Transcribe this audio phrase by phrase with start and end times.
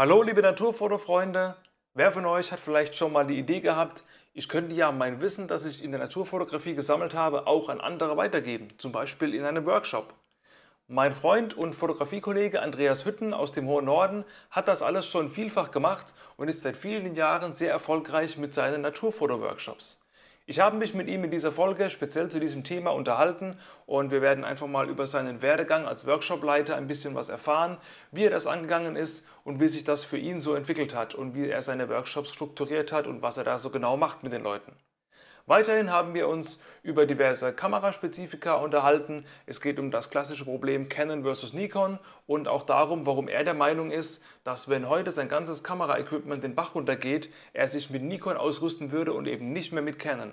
[0.00, 1.56] Hallo liebe Naturfotofreunde,
[1.92, 5.46] wer von euch hat vielleicht schon mal die Idee gehabt, ich könnte ja mein Wissen,
[5.46, 9.66] das ich in der Naturfotografie gesammelt habe, auch an andere weitergeben, zum Beispiel in einem
[9.66, 10.14] Workshop.
[10.88, 15.70] Mein Freund und Fotografiekollege Andreas Hütten aus dem hohen Norden hat das alles schon vielfach
[15.70, 19.99] gemacht und ist seit vielen Jahren sehr erfolgreich mit seinen Naturfoto-Workshops.
[20.50, 23.56] Ich habe mich mit ihm in dieser Folge speziell zu diesem Thema unterhalten
[23.86, 27.78] und wir werden einfach mal über seinen Werdegang als Workshopleiter ein bisschen was erfahren,
[28.10, 31.36] wie er das angegangen ist und wie sich das für ihn so entwickelt hat und
[31.36, 34.42] wie er seine Workshops strukturiert hat und was er da so genau macht mit den
[34.42, 34.72] Leuten.
[35.50, 39.24] Weiterhin haben wir uns über diverse Kameraspezifika unterhalten.
[39.46, 43.54] Es geht um das klassische Problem Canon versus Nikon und auch darum, warum er der
[43.54, 48.36] Meinung ist, dass wenn heute sein ganzes Kameraequipment den Bach runtergeht, er sich mit Nikon
[48.36, 50.32] ausrüsten würde und eben nicht mehr mit Canon.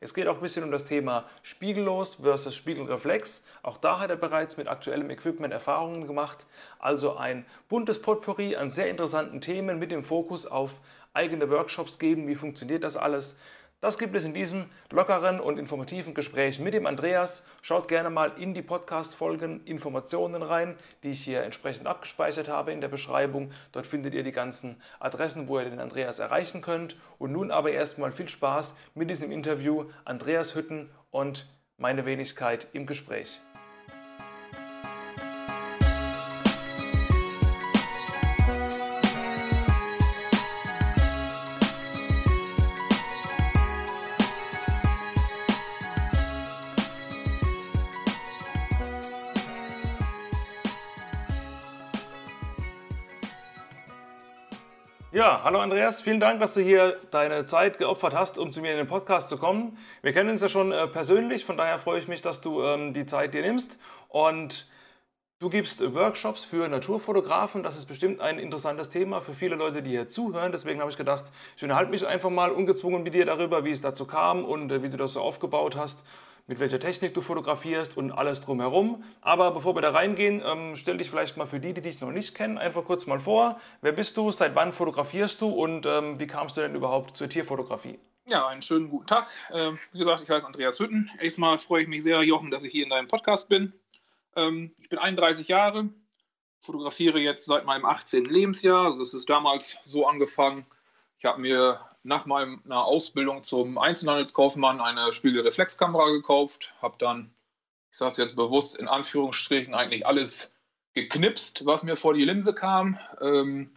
[0.00, 3.42] Es geht auch ein bisschen um das Thema Spiegellos versus Spiegelreflex.
[3.62, 6.44] Auch da hat er bereits mit aktuellem Equipment Erfahrungen gemacht.
[6.78, 10.72] Also ein buntes Potpourri an sehr interessanten Themen mit dem Fokus auf
[11.14, 12.28] eigene Workshops geben.
[12.28, 13.38] Wie funktioniert das alles?
[13.80, 17.46] Das gibt es in diesem lockeren und informativen Gespräch mit dem Andreas.
[17.62, 22.80] Schaut gerne mal in die Podcast-Folgen Informationen rein, die ich hier entsprechend abgespeichert habe in
[22.80, 23.52] der Beschreibung.
[23.70, 26.96] Dort findet ihr die ganzen Adressen, wo ihr den Andreas erreichen könnt.
[27.18, 32.84] Und nun aber erstmal viel Spaß mit diesem Interview Andreas Hütten und meine Wenigkeit im
[32.84, 33.40] Gespräch.
[55.48, 58.76] Hallo Andreas, vielen Dank, dass du hier deine Zeit geopfert hast, um zu mir in
[58.76, 59.78] den Podcast zu kommen.
[60.02, 62.92] Wir kennen uns ja schon äh, persönlich, von daher freue ich mich, dass du ähm,
[62.92, 63.78] die Zeit dir nimmst.
[64.10, 64.68] Und
[65.38, 67.62] du gibst Workshops für Naturfotografen.
[67.62, 70.52] Das ist bestimmt ein interessantes Thema für viele Leute, die hier zuhören.
[70.52, 73.80] Deswegen habe ich gedacht, ich unterhalte mich einfach mal ungezwungen mit dir darüber, wie es
[73.80, 76.04] dazu kam und äh, wie du das so aufgebaut hast
[76.48, 79.04] mit welcher Technik du fotografierst und alles drumherum.
[79.20, 82.10] Aber bevor wir da reingehen, ähm, stell dich vielleicht mal für die, die dich noch
[82.10, 83.60] nicht kennen, einfach kurz mal vor.
[83.82, 87.28] Wer bist du, seit wann fotografierst du und ähm, wie kamst du denn überhaupt zur
[87.28, 87.98] Tierfotografie?
[88.26, 89.28] Ja, einen schönen guten Tag.
[89.52, 91.10] Ähm, wie gesagt, ich heiße Andreas Hütten.
[91.20, 93.72] Erstmal freue ich mich sehr, Jochen, dass ich hier in deinem Podcast bin.
[94.36, 95.88] Ich bin 31 Jahre,
[96.60, 98.24] fotografiere jetzt seit meinem 18.
[98.26, 98.84] Lebensjahr.
[98.84, 100.64] Also das ist damals so angefangen,
[101.18, 107.30] ich habe mir nach meiner Ausbildung zum Einzelhandelskaufmann eine Spiegelreflexkamera gekauft, habe dann,
[107.90, 110.56] ich sage es jetzt bewusst in Anführungsstrichen, eigentlich alles
[110.94, 112.98] geknipst, was mir vor die Linse kam.
[113.20, 113.70] Ähm,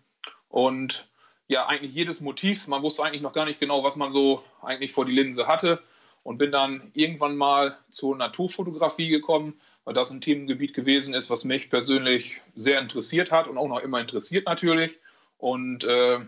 [0.50, 1.08] und
[1.48, 2.68] ja, eigentlich jedes Motiv.
[2.68, 5.82] Man wusste eigentlich noch gar nicht genau, was man so eigentlich vor die Linse hatte.
[6.24, 11.44] Und bin dann irgendwann mal zur Naturfotografie gekommen, weil das ein Themengebiet gewesen ist, was
[11.44, 15.00] mich persönlich sehr interessiert hat und auch noch immer interessiert natürlich.
[15.40, 16.20] Und äh,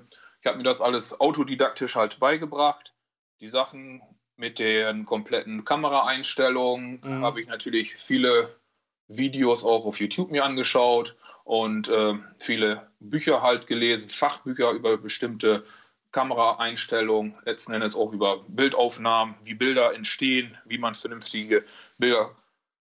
[0.43, 2.93] ich habe mir das alles autodidaktisch halt beigebracht.
[3.39, 4.01] Die Sachen
[4.35, 7.23] mit den kompletten Kameraeinstellungen mhm.
[7.23, 8.53] habe ich natürlich viele
[9.07, 11.15] Videos auch auf YouTube mir angeschaut
[11.45, 15.63] und äh, viele Bücher halt gelesen, Fachbücher über bestimmte
[16.11, 21.63] Kameraeinstellungen, letzten Endes auch über Bildaufnahmen, wie Bilder entstehen, wie man vernünftige
[21.97, 22.35] Bilder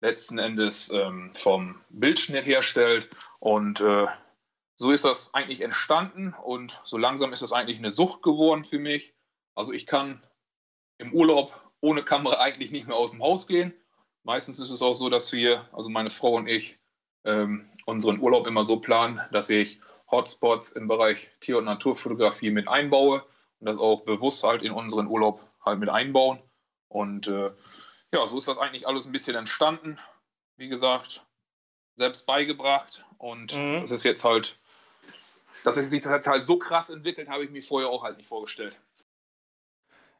[0.01, 3.09] letzten Endes ähm, vom Bildschnitt herstellt.
[3.39, 4.07] Und äh,
[4.75, 8.79] so ist das eigentlich entstanden und so langsam ist das eigentlich eine Sucht geworden für
[8.79, 9.13] mich.
[9.55, 10.21] Also ich kann
[10.97, 13.73] im Urlaub ohne Kamera eigentlich nicht mehr aus dem Haus gehen.
[14.23, 16.77] Meistens ist es auch so, dass wir, also meine Frau und ich,
[17.23, 22.67] ähm, unseren Urlaub immer so planen, dass ich Hotspots im Bereich Tier- und Naturfotografie mit
[22.67, 23.23] einbaue
[23.59, 26.39] und das auch bewusst halt in unseren Urlaub halt mit einbauen.
[26.87, 27.51] Und äh,
[28.13, 29.99] ja, so ist das eigentlich alles ein bisschen entstanden.
[30.57, 31.25] Wie gesagt,
[31.95, 33.81] selbst beigebracht und mhm.
[33.81, 34.59] das ist jetzt halt
[35.65, 38.27] dass es sich das halt so krass entwickelt, habe ich mir vorher auch halt nicht
[38.27, 38.77] vorgestellt.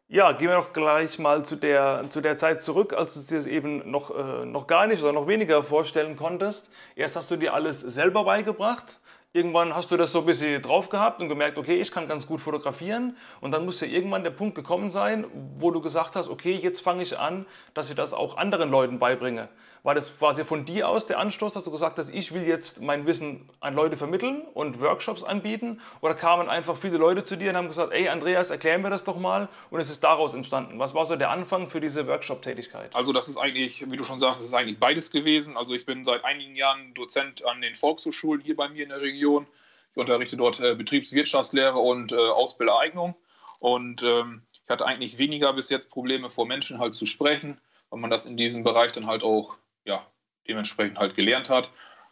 [0.08, 3.46] Ja, gehen wir doch gleich mal zu der, zu der Zeit zurück, als du es
[3.46, 6.72] dir eben noch, äh, noch gar nicht oder noch weniger vorstellen konntest.
[6.96, 9.00] Erst hast du dir alles selber beigebracht.
[9.34, 12.28] Irgendwann hast du das so ein bisschen drauf gehabt und gemerkt, okay, ich kann ganz
[12.28, 13.18] gut fotografieren.
[13.42, 15.26] Und dann muss ja irgendwann der Punkt gekommen sein,
[15.58, 19.00] wo du gesagt hast, okay, jetzt fange ich an, dass ich das auch anderen Leuten
[19.00, 19.50] beibringe.
[19.86, 22.82] War das quasi von dir aus der Anstoß, dass du gesagt hast, ich will jetzt
[22.82, 25.80] mein Wissen an Leute vermitteln und Workshops anbieten?
[26.02, 29.04] Oder kamen einfach viele Leute zu dir und haben gesagt, ey Andreas, erklär mir das
[29.04, 30.80] doch mal und es ist daraus entstanden?
[30.80, 32.96] Was war so der Anfang für diese Workshop-Tätigkeit?
[32.96, 35.56] Also das ist eigentlich, wie du schon sagst, das ist eigentlich beides gewesen.
[35.56, 39.02] Also ich bin seit einigen Jahren Dozent an den Volkshochschulen hier bei mir in der
[39.02, 39.46] Region.
[39.92, 43.14] Ich unterrichte dort äh, Betriebswirtschaftslehre und äh, Ausbildereignung.
[43.60, 47.62] Und ähm, ich hatte eigentlich weniger bis jetzt Probleme vor Menschen halt zu sprechen,
[47.92, 49.54] weil man das in diesem Bereich dann halt auch
[49.86, 50.06] ja,
[50.48, 51.72] dementsprechend halt gelernt hat.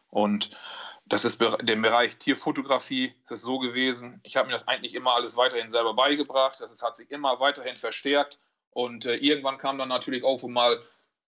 [0.09, 0.51] Und
[1.05, 3.13] das ist der Bereich Tierfotografie.
[3.29, 6.59] Ist so gewesen, ich habe mir das eigentlich immer alles weiterhin selber beigebracht.
[6.59, 8.39] Das hat sich immer weiterhin verstärkt.
[8.69, 10.81] Und äh, irgendwann kam dann natürlich auch mal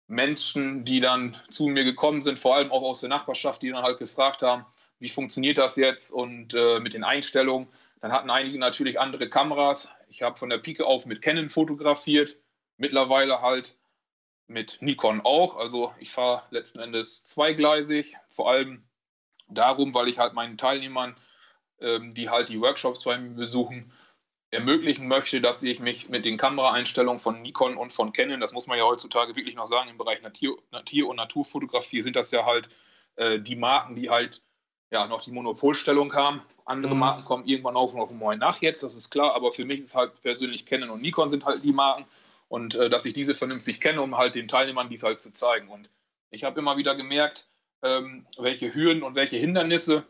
[0.07, 3.83] Menschen, die dann zu mir gekommen sind, vor allem auch aus der Nachbarschaft, die dann
[3.83, 4.65] halt gefragt haben,
[4.99, 7.67] wie funktioniert das jetzt und äh, mit den Einstellungen.
[8.01, 9.89] Dann hatten einige natürlich andere Kameras.
[10.09, 12.37] Ich habe von der Pike auf mit Canon fotografiert,
[12.77, 13.75] mittlerweile halt
[14.47, 15.57] mit Nikon auch.
[15.57, 18.83] Also ich fahre letzten Endes zweigleisig, vor allem
[19.47, 21.15] darum, weil ich halt meinen Teilnehmern,
[21.79, 23.91] ähm, die halt die Workshops bei mir besuchen,
[24.51, 28.67] ermöglichen möchte, dass ich mich mit den Kameraeinstellungen von Nikon und von Canon, das muss
[28.67, 32.45] man ja heutzutage wirklich noch sagen, im Bereich Natur, Natur und Naturfotografie sind das ja
[32.45, 32.69] halt
[33.15, 34.41] äh, die Marken, die halt
[34.91, 36.41] ja noch die Monopolstellung haben.
[36.63, 36.99] Andere mhm.
[36.99, 39.81] Marken kommen irgendwann auf und auf einmal nach jetzt, das ist klar, aber für mich
[39.81, 42.05] ist halt persönlich Canon und Nikon sind halt die Marken
[42.47, 45.69] und äh, dass ich diese vernünftig kenne, um halt den Teilnehmern dies halt zu zeigen.
[45.69, 45.89] Und
[46.29, 47.47] ich habe immer wieder gemerkt,
[47.81, 50.05] ähm, welche Hürden und welche Hindernisse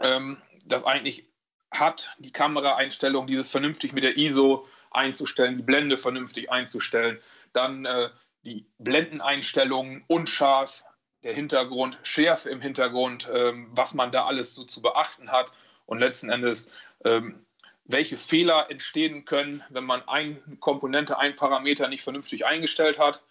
[0.00, 1.28] ähm, das eigentlich
[1.70, 7.18] hat, die Kameraeinstellung, dieses vernünftig mit der ISO einzustellen, die Blende vernünftig einzustellen,
[7.52, 8.10] dann äh,
[8.44, 10.84] die Blendeneinstellungen unscharf,
[11.22, 15.52] der Hintergrund, Schärfe im Hintergrund, ähm, was man da alles so zu beachten hat
[15.86, 17.44] und letzten Endes, ähm,
[17.88, 23.22] welche Fehler entstehen können, wenn man eine Komponente, ein Parameter nicht vernünftig eingestellt hat.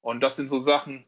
[0.00, 1.04] Und das sind so Sachen,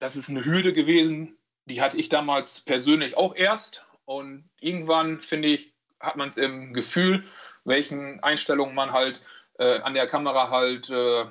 [0.00, 1.36] das ist eine Hürde gewesen,
[1.66, 3.84] die hatte ich damals persönlich auch erst.
[4.06, 7.24] Und irgendwann, finde ich, hat man es im Gefühl,
[7.64, 9.22] welchen Einstellungen man halt
[9.58, 11.26] äh, an der Kamera halt äh,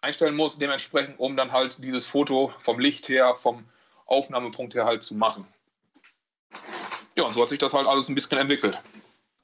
[0.00, 3.64] einstellen muss, dementsprechend, um dann halt dieses Foto vom Licht her, vom
[4.06, 5.46] Aufnahmepunkt her halt zu machen.
[7.16, 8.80] Ja, und so hat sich das halt alles ein bisschen entwickelt.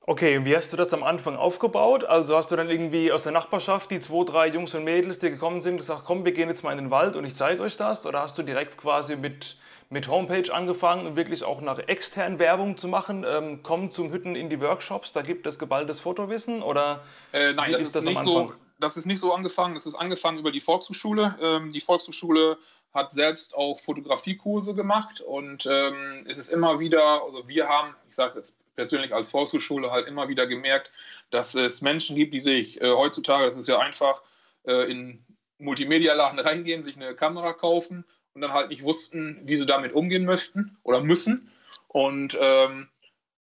[0.06, 2.04] Okay, und wie hast du das am Anfang aufgebaut?
[2.04, 5.30] Also hast du dann irgendwie aus der Nachbarschaft die zwei, drei Jungs und Mädels, die
[5.30, 7.78] gekommen sind, gesagt, komm, wir gehen jetzt mal in den Wald und ich zeige euch
[7.78, 8.06] das?
[8.06, 9.56] Oder hast du direkt quasi mit
[9.90, 13.24] mit Homepage angefangen und wirklich auch nach extern Werbung zu machen.
[13.28, 17.72] Ähm, kommen zum Hütten in die Workshops, da gibt es geballtes Fotowissen oder äh, nein,
[17.72, 18.52] das ist das nicht so.
[18.80, 19.74] Das ist nicht so angefangen.
[19.74, 21.36] Das ist angefangen über die Volkshochschule.
[21.40, 22.58] Ähm, die Volkshochschule
[22.92, 28.16] hat selbst auch Fotografiekurse gemacht und ähm, es ist immer wieder, also wir haben, ich
[28.16, 30.90] sage es jetzt persönlich als Volkshochschule halt immer wieder gemerkt,
[31.30, 34.22] dass es Menschen gibt, die sich äh, heutzutage, das ist ja einfach,
[34.66, 35.24] äh, in
[35.58, 38.04] Multimedia-Laden reingehen, sich eine Kamera kaufen
[38.34, 41.50] und dann halt nicht wussten, wie sie damit umgehen möchten oder müssen.
[41.88, 42.88] Und ähm,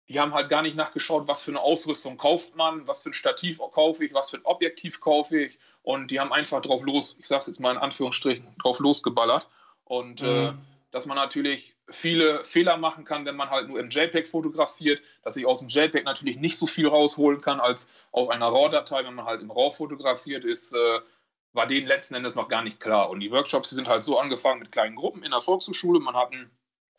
[0.08, 3.14] die haben halt gar nicht nachgeschaut, was für eine Ausrüstung kauft man, was für ein
[3.14, 5.58] Stativ kaufe ich, was für ein Objektiv kaufe ich.
[5.82, 9.48] Und die haben einfach drauf los, ich sage es jetzt mal in Anführungsstrichen, drauf losgeballert.
[9.84, 10.48] Und äh, mhm.
[10.48, 10.52] äh,
[10.90, 15.37] dass man natürlich viele Fehler machen kann, wenn man halt nur im JPEG fotografiert, dass
[15.37, 19.15] ich aus dem JPEG natürlich nicht so viel rausholen kann als aus einer RAW-Datei, wenn
[19.15, 21.00] man halt im RAW fotografiert, ist äh,
[21.56, 23.11] war denen letzten Endes noch gar nicht klar.
[23.11, 25.99] Und die Workshops, die sind halt so angefangen mit kleinen Gruppen in der Volkshochschule.
[25.99, 26.50] Man hat einen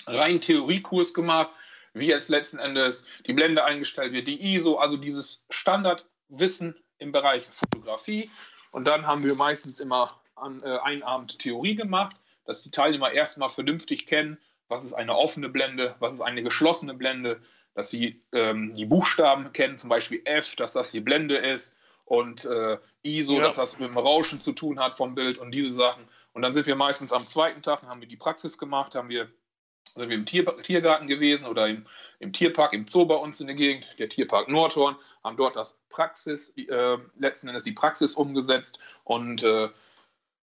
[0.07, 1.51] reinen Theoriekurs gemacht,
[1.93, 7.47] wie jetzt letzten Endes die Blende eingestellt wird, die ISO, also dieses Standardwissen im Bereich
[7.49, 8.29] Fotografie.
[8.71, 13.11] Und dann haben wir meistens immer an, äh, einen Abend Theorie gemacht, dass die Teilnehmer
[13.11, 17.41] erstmal vernünftig kennen, was ist eine offene Blende, was ist eine geschlossene Blende,
[17.73, 21.77] dass sie ähm, die Buchstaben kennen, zum Beispiel F, dass das die Blende ist,
[22.07, 23.41] und äh, ISO, ja.
[23.41, 26.07] dass das mit dem Rauschen zu tun hat vom Bild und diese Sachen.
[26.31, 29.27] Und dann sind wir meistens am zweiten Tag, haben wir die Praxis gemacht, haben wir,
[29.95, 31.85] sind wir im Tier, Tiergarten gewesen oder im,
[32.19, 35.81] im, Tierpark, im Zoo bei uns in der Gegend, der Tierpark Nordhorn, haben dort das
[35.89, 39.67] Praxis, äh, letzten Endes die Praxis umgesetzt und äh,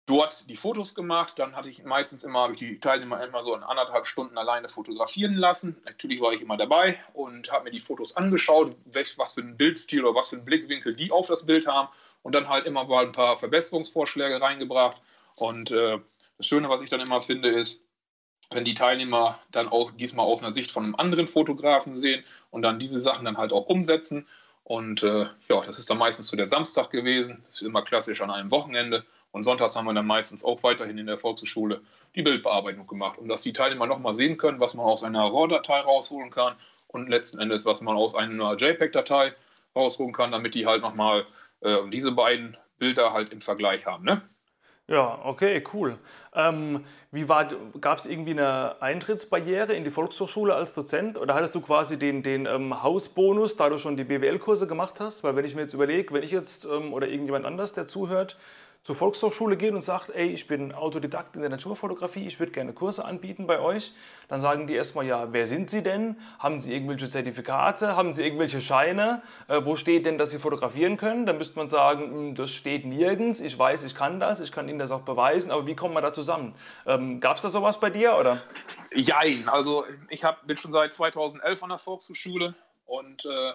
[0.06, 1.38] dort die Fotos gemacht.
[1.38, 4.68] Dann hatte ich meistens immer, habe ich die Teilnehmer immer so in anderthalb Stunden alleine
[4.68, 5.76] fotografieren lassen.
[5.84, 8.76] Natürlich war ich immer dabei und habe mir die Fotos angeschaut,
[9.16, 11.88] was für einen Bildstil oder was für einen Blickwinkel die auf das Bild haben
[12.22, 14.96] und dann halt immer mal ein paar Verbesserungsvorschläge reingebracht.
[15.38, 15.98] Und äh,
[16.38, 17.82] das Schöne, was ich dann immer finde, ist,
[18.50, 22.62] wenn die Teilnehmer dann auch diesmal aus einer Sicht von einem anderen Fotografen sehen und
[22.62, 24.25] dann diese Sachen dann halt auch umsetzen.
[24.62, 27.40] Und äh, ja, das ist dann meistens so der Samstag gewesen.
[27.44, 29.04] Das ist immer klassisch an einem Wochenende.
[29.33, 31.83] Und sonntags haben wir dann meistens auch weiterhin in der Volkshochschule
[32.14, 35.80] die Bildbearbeitung gemacht, um dass die Teilnehmer nochmal sehen können, was man aus einer RAW-Datei
[35.80, 36.54] rausholen kann
[36.88, 39.35] und letzten Endes, was man aus einer JPEG-Datei
[39.75, 41.26] rausholen kann, damit die halt nochmal
[41.61, 44.04] äh, diese beiden Bilder halt im Vergleich haben.
[44.04, 44.23] Ne?
[44.88, 45.99] Ja, okay, cool.
[46.33, 51.61] Ähm, wie gab es irgendwie eine Eintrittsbarriere in die Volkshochschule als Dozent oder hattest du
[51.61, 55.25] quasi den, den ähm, Hausbonus, da du schon die BWL-Kurse gemacht hast?
[55.25, 58.37] Weil wenn ich mir jetzt überlege, wenn ich jetzt ähm, oder irgendjemand anders, der zuhört,
[58.87, 62.73] zur Volkshochschule geht und sagt, ey, ich bin Autodidakt in der Naturfotografie, ich würde gerne
[62.73, 63.93] Kurse anbieten bei euch,
[64.28, 66.14] dann sagen die erstmal, ja, wer sind Sie denn?
[66.38, 67.97] Haben Sie irgendwelche Zertifikate?
[67.97, 69.23] Haben Sie irgendwelche Scheine?
[69.49, 71.26] Äh, wo steht denn, dass Sie fotografieren können?
[71.26, 74.69] Dann müsste man sagen, hm, das steht nirgends, ich weiß, ich kann das, ich kann
[74.69, 76.55] Ihnen das auch beweisen, aber wie kommen wir da zusammen?
[76.87, 78.40] Ähm, Gab es da sowas bei dir, oder?
[78.95, 82.55] Jein, also ich hab, bin schon seit 2011 an der Volkshochschule
[82.87, 83.52] und äh,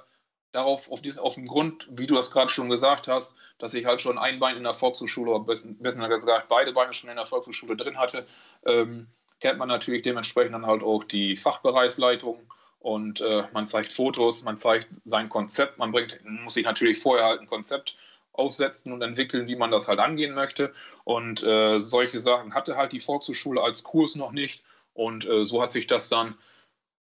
[0.51, 3.85] darauf, auf, diesen, auf dem Grund, wie du das gerade schon gesagt hast, dass ich
[3.85, 7.25] halt schon ein Bein in der Volkshochschule, oder besser gesagt beide Beine schon in der
[7.25, 8.25] Volkshochschule drin hatte,
[8.65, 9.07] ähm,
[9.39, 12.39] kennt man natürlich dementsprechend dann halt auch die Fachbereichsleitung
[12.79, 17.25] und äh, man zeigt Fotos, man zeigt sein Konzept, man bringt, muss sich natürlich vorher
[17.25, 17.95] halt ein Konzept
[18.33, 20.73] aufsetzen und entwickeln, wie man das halt angehen möchte.
[21.03, 24.63] Und äh, solche Sachen hatte halt die Volkshochschule als Kurs noch nicht.
[24.93, 26.35] Und äh, so hat sich das dann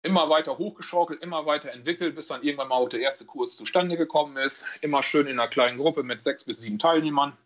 [0.03, 3.97] immer weiter hochgeschaukelt, immer weiter entwickelt, bis dann irgendwann mal auch der erste Kurs zustande
[3.97, 4.65] gekommen ist.
[4.81, 7.37] Immer schön in einer kleinen Gruppe mit sechs bis sieben Teilnehmern.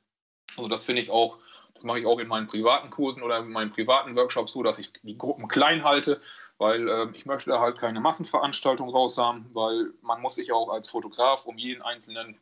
[0.56, 1.38] Also das finde ich auch,
[1.75, 4.78] das mache ich auch in meinen privaten Kursen oder in meinen privaten Workshops so, dass
[4.78, 6.20] ich die Gruppen klein halte,
[6.58, 10.88] weil äh, ich möchte halt keine Massenveranstaltung raus haben, weil man muss sich auch als
[10.88, 12.38] Fotograf um jeden einzelnen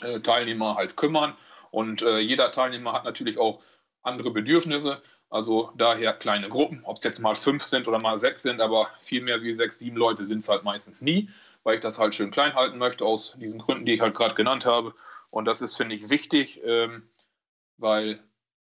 [0.00, 1.36] äh, Teilnehmer halt kümmern
[1.70, 3.62] und äh, jeder Teilnehmer hat natürlich auch
[4.02, 5.02] andere Bedürfnisse.
[5.30, 8.88] Also daher kleine Gruppen, ob es jetzt mal fünf sind oder mal sechs sind, aber
[9.00, 11.30] viel mehr wie sechs, sieben Leute sind es halt meistens nie,
[11.62, 14.34] weil ich das halt schön klein halten möchte, aus diesen Gründen, die ich halt gerade
[14.34, 14.94] genannt habe.
[15.30, 17.08] Und das ist, finde ich, wichtig, ähm,
[17.78, 18.22] weil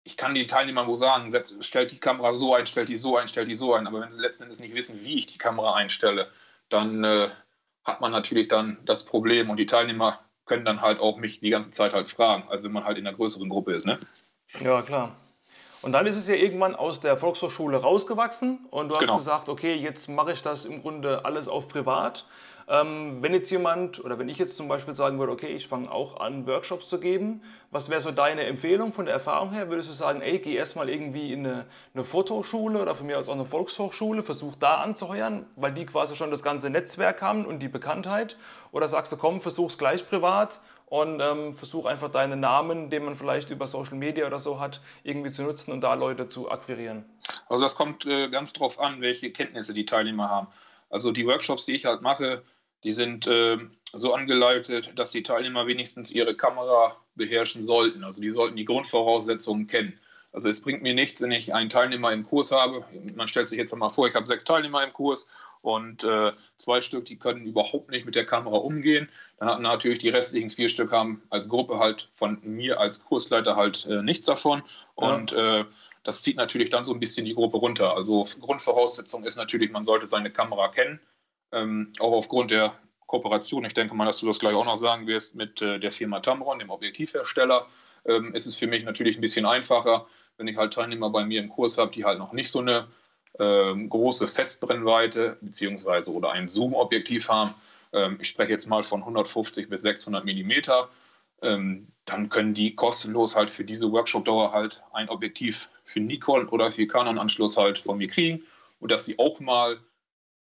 [0.04, 1.32] ich kann den Teilnehmern wo sagen,
[1.62, 3.88] stellt die Kamera so ein, stellt die so ein, stellt die so ein.
[3.88, 6.30] Aber wenn sie letzten Endes nicht wissen, wie ich die Kamera einstelle,
[6.68, 7.30] dann äh,
[7.86, 11.50] hat man natürlich dann das Problem und die Teilnehmer können dann halt auch mich die
[11.50, 13.86] ganze Zeit halt fragen, also wenn man halt in einer größeren Gruppe ist.
[13.86, 14.00] Ne?
[14.64, 15.16] Ja, klar.
[15.82, 19.18] Und dann ist es ja irgendwann aus der Volkshochschule rausgewachsen und du hast genau.
[19.18, 22.26] gesagt, okay, jetzt mache ich das im Grunde alles auf privat.
[22.68, 25.90] Ähm, wenn jetzt jemand oder wenn ich jetzt zum Beispiel sagen würde, okay, ich fange
[25.92, 27.42] auch an, Workshops zu geben,
[27.72, 29.70] was wäre so deine Empfehlung von der Erfahrung her?
[29.70, 31.66] Würdest du sagen, ey, geh erstmal irgendwie in eine,
[31.96, 36.16] eine Fotoschule oder von mir aus auch eine Volkshochschule, versuch da anzuheuern, weil die quasi
[36.16, 38.38] schon das ganze Netzwerk haben und die Bekanntheit?
[38.72, 43.16] Oder sagst du, komm, versuch's gleich privat und ähm, versuch einfach deinen Namen, den man
[43.16, 47.06] vielleicht über Social Media oder so hat, irgendwie zu nutzen und da Leute zu akquirieren?
[47.48, 50.48] Also das kommt äh, ganz drauf an, welche Kenntnisse die Teilnehmer haben.
[50.90, 52.44] Also die Workshops, die ich halt mache,
[52.84, 53.58] die sind äh,
[53.94, 58.04] so angeleitet, dass die Teilnehmer wenigstens ihre Kamera beherrschen sollten.
[58.04, 60.00] Also die sollten die Grundvoraussetzungen kennen.
[60.32, 62.86] Also es bringt mir nichts, wenn ich einen Teilnehmer im Kurs habe.
[63.16, 65.28] Man stellt sich jetzt mal vor, ich habe sechs Teilnehmer im Kurs
[65.62, 69.10] und äh, zwei Stück, die können überhaupt nicht mit der Kamera umgehen.
[69.38, 73.56] Dann hatten natürlich die restlichen vier Stück haben als Gruppe halt von mir als Kursleiter
[73.56, 74.64] halt äh, nichts davon.
[74.96, 75.62] Und ja.
[75.62, 75.66] äh,
[76.04, 77.96] das zieht natürlich dann so ein bisschen die Gruppe runter.
[77.96, 81.00] Also Grundvoraussetzung ist natürlich, man sollte seine Kamera kennen.
[81.52, 82.76] Ähm, auch aufgrund der
[83.06, 85.92] Kooperation, ich denke mal, dass du das gleich auch noch sagen wirst, mit äh, der
[85.92, 87.68] Firma Tamron, dem Objektivhersteller,
[88.06, 91.42] ähm, ist es für mich natürlich ein bisschen einfacher, wenn ich halt Teilnehmer bei mir
[91.42, 92.88] im Kurs habe, die halt noch nicht so eine
[93.38, 97.54] ähm, große Festbrennweite beziehungsweise oder ein Zoom-Objektiv haben.
[97.94, 100.90] Ähm, ich spreche jetzt mal von 150 bis 600 Millimeter.
[101.42, 106.72] Ähm, dann können die kostenlos halt für diese Workshop-Dauer halt ein Objektiv für Nikon oder
[106.72, 108.44] für Canon-Anschluss halt von mir kriegen
[108.80, 109.80] und dass sie auch mal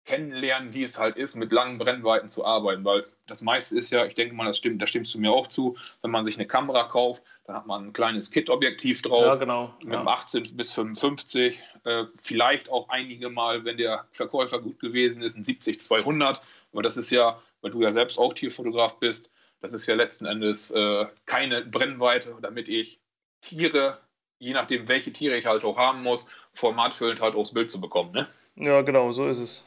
[0.08, 2.84] kennenlernen, wie es halt ist, mit langen Brennweiten zu arbeiten.
[2.84, 5.48] Weil das meiste ist ja, ich denke mal, das stimmt, da stimmst du mir auch
[5.48, 9.24] zu, wenn man sich eine Kamera kauft, dann hat man ein kleines Kit-Objektiv drauf.
[9.24, 9.74] Ja, genau.
[9.82, 10.04] Mit ja.
[10.04, 11.58] 18 bis 55.
[11.84, 16.40] Äh, vielleicht auch einige Mal, wenn der Verkäufer gut gewesen ist, ein 70-200.
[16.72, 19.30] Aber das ist ja, weil du ja selbst auch Tierfotograf bist,
[19.62, 23.00] das ist ja letzten Endes äh, keine Brennweite, damit ich
[23.40, 23.98] Tiere,
[24.38, 28.12] je nachdem, welche Tiere ich halt auch haben muss, formatfüllend halt aufs Bild zu bekommen.
[28.12, 28.28] Ne?
[28.56, 29.64] Ja, genau, so ist es.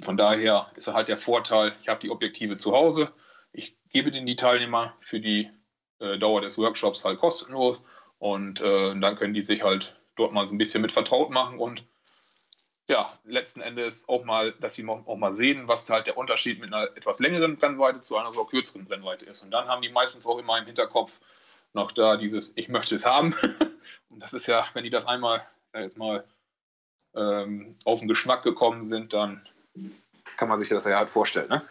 [0.00, 3.10] Von daher ist halt der Vorteil, ich habe die Objektive zu Hause,
[3.52, 5.50] ich gebe den die Teilnehmer für die
[6.00, 7.82] äh, Dauer des Workshops halt kostenlos
[8.18, 11.58] und äh, dann können die sich halt dort mal so ein bisschen mit vertraut machen
[11.58, 11.84] und
[12.90, 16.74] ja, letzten Endes auch mal, dass sie auch mal sehen, was halt der Unterschied mit
[16.74, 19.44] einer etwas längeren Brennweite zu einer so kürzeren Brennweite ist.
[19.44, 21.20] Und dann haben die meistens auch immer im Hinterkopf
[21.72, 23.34] noch da dieses, ich möchte es haben.
[24.12, 26.24] Und das ist ja, wenn die das einmal jetzt mal
[27.14, 29.46] ähm, auf den Geschmack gekommen sind, dann
[30.36, 31.48] kann man sich das ja halt vorstellen.
[31.48, 31.62] Ne?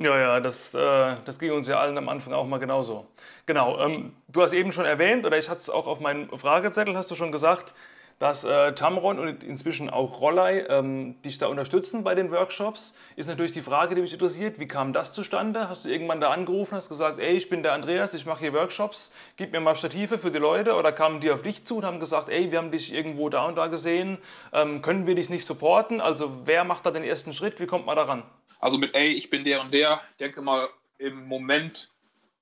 [0.00, 3.06] Ja, ja, das, äh, das ging uns ja allen am Anfang auch mal genauso.
[3.46, 6.96] Genau, ähm, du hast eben schon erwähnt, oder ich hatte es auch auf meinem Fragezettel,
[6.96, 7.74] hast du schon gesagt,
[8.20, 12.94] dass äh, Tamron und inzwischen auch Rollei ähm, dich da unterstützen bei den Workshops.
[13.16, 15.68] Ist natürlich die Frage, die mich interessiert, wie kam das zustande?
[15.68, 18.52] Hast du irgendwann da angerufen, hast gesagt, ey, ich bin der Andreas, ich mache hier
[18.54, 20.74] Workshops, gib mir mal Stative für die Leute?
[20.74, 23.46] Oder kamen die auf dich zu und haben gesagt, ey, wir haben dich irgendwo da
[23.46, 24.18] und da gesehen,
[24.52, 26.00] ähm, können wir dich nicht supporten?
[26.00, 28.22] Also wer macht da den ersten Schritt, wie kommt man daran?
[28.58, 31.90] Also mit, ey, ich bin der und der, denke mal, im Moment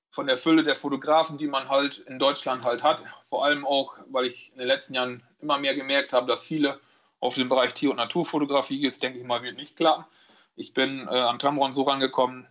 [0.09, 3.03] von der Fülle der Fotografen, die man halt in Deutschland halt hat.
[3.27, 6.79] Vor allem auch, weil ich in den letzten Jahren immer mehr gemerkt habe, dass viele
[7.19, 10.05] auf den Bereich Tier- und Naturfotografie geht, denke ich mal, wird nicht klappen.
[10.55, 12.47] Ich bin äh, an Tamron so rangekommen,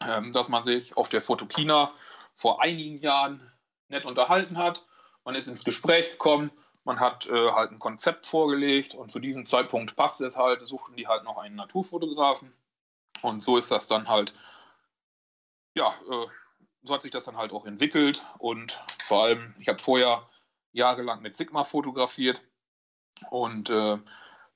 [0.00, 1.90] ähm, dass man sich auf der Fotokina
[2.34, 3.50] vor einigen Jahren
[3.88, 4.86] nett unterhalten hat.
[5.24, 6.50] Man ist ins Gespräch gekommen,
[6.84, 10.96] man hat äh, halt ein Konzept vorgelegt und zu diesem Zeitpunkt passt es halt, suchten
[10.96, 12.52] die halt noch einen Naturfotografen.
[13.24, 14.34] Und so ist das dann halt,
[15.74, 16.26] ja, äh,
[16.82, 18.22] so hat sich das dann halt auch entwickelt.
[18.38, 20.28] Und vor allem, ich habe vorher
[20.72, 22.44] jahrelang mit Sigma fotografiert
[23.30, 23.96] und äh,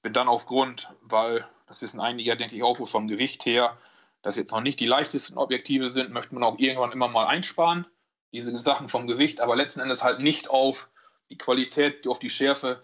[0.03, 3.79] bin dann aufgrund, weil das wissen einige, denke ich, auch vom Gewicht her,
[4.21, 7.87] dass jetzt noch nicht die leichtesten Objektive sind, möchte man auch irgendwann immer mal einsparen,
[8.33, 10.91] diese Sachen vom Gewicht, aber letzten Endes halt nicht auf
[11.31, 12.83] die Qualität, auf die Schärfe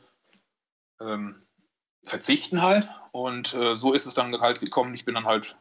[0.98, 1.42] ähm,
[2.04, 2.88] verzichten halt.
[3.12, 4.94] Und äh, so ist es dann halt gekommen.
[4.94, 5.56] Ich bin dann halt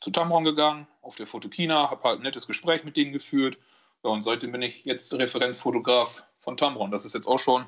[0.00, 3.58] zu Tamron gegangen, auf der Fotokina, habe halt ein nettes Gespräch mit denen geführt.
[4.02, 6.90] Ja, und seitdem bin ich jetzt Referenzfotograf von Tamron.
[6.90, 7.66] Das ist jetzt auch schon,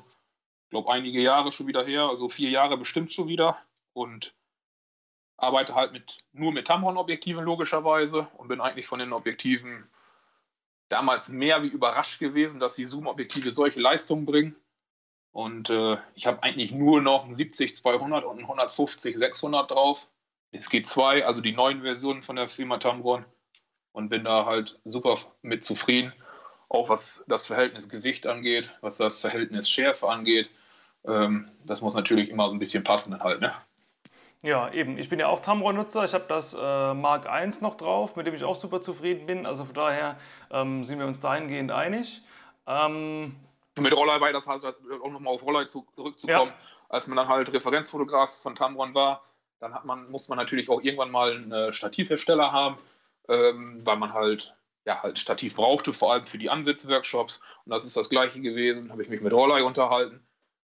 [0.73, 3.57] glaube, einige Jahre schon wieder her, also vier Jahre bestimmt schon wieder.
[3.93, 4.35] Und
[5.37, 9.87] arbeite halt mit, nur mit Tamron-Objektiven logischerweise und bin eigentlich von den Objektiven
[10.89, 14.55] damals mehr wie überrascht gewesen, dass die Zoom-Objektive solche Leistungen bringen.
[15.31, 20.07] Und äh, ich habe eigentlich nur noch einen 70-200 und einen 150-600 drauf.
[20.53, 23.25] Es geht zwei, also die neuen Versionen von der Firma Tamron.
[23.91, 26.11] Und bin da halt super mit zufrieden.
[26.67, 30.49] Auch was das Verhältnis Gewicht angeht, was das Verhältnis Schärfe angeht.
[31.05, 33.53] Ähm, das muss natürlich immer so ein bisschen passen halt, ne?
[34.41, 34.97] Ja, eben.
[34.97, 36.05] Ich bin ja auch Tamron-Nutzer.
[36.05, 39.45] Ich habe das äh, Mark I noch drauf, mit dem ich auch super zufrieden bin.
[39.45, 40.17] Also von daher
[40.49, 42.23] ähm, sind wir uns dahingehend einig.
[42.65, 43.35] Ähm,
[43.79, 46.51] mit Rollei war das halt, auch nochmal auf Rollei zurückzukommen.
[46.51, 46.53] Ja.
[46.89, 49.23] Als man dann halt Referenzfotograf von Tamron war,
[49.63, 52.77] dann hat man, muss man natürlich auch irgendwann mal einen äh, Stativhersteller haben,
[53.29, 54.53] ähm, weil man halt
[54.85, 57.39] ja, halt Stativ brauchte, vor allem für die Ansitzworkshops.
[57.65, 58.91] Und das ist das gleiche gewesen.
[58.91, 60.27] Habe ich mich mit Rollei unterhalten.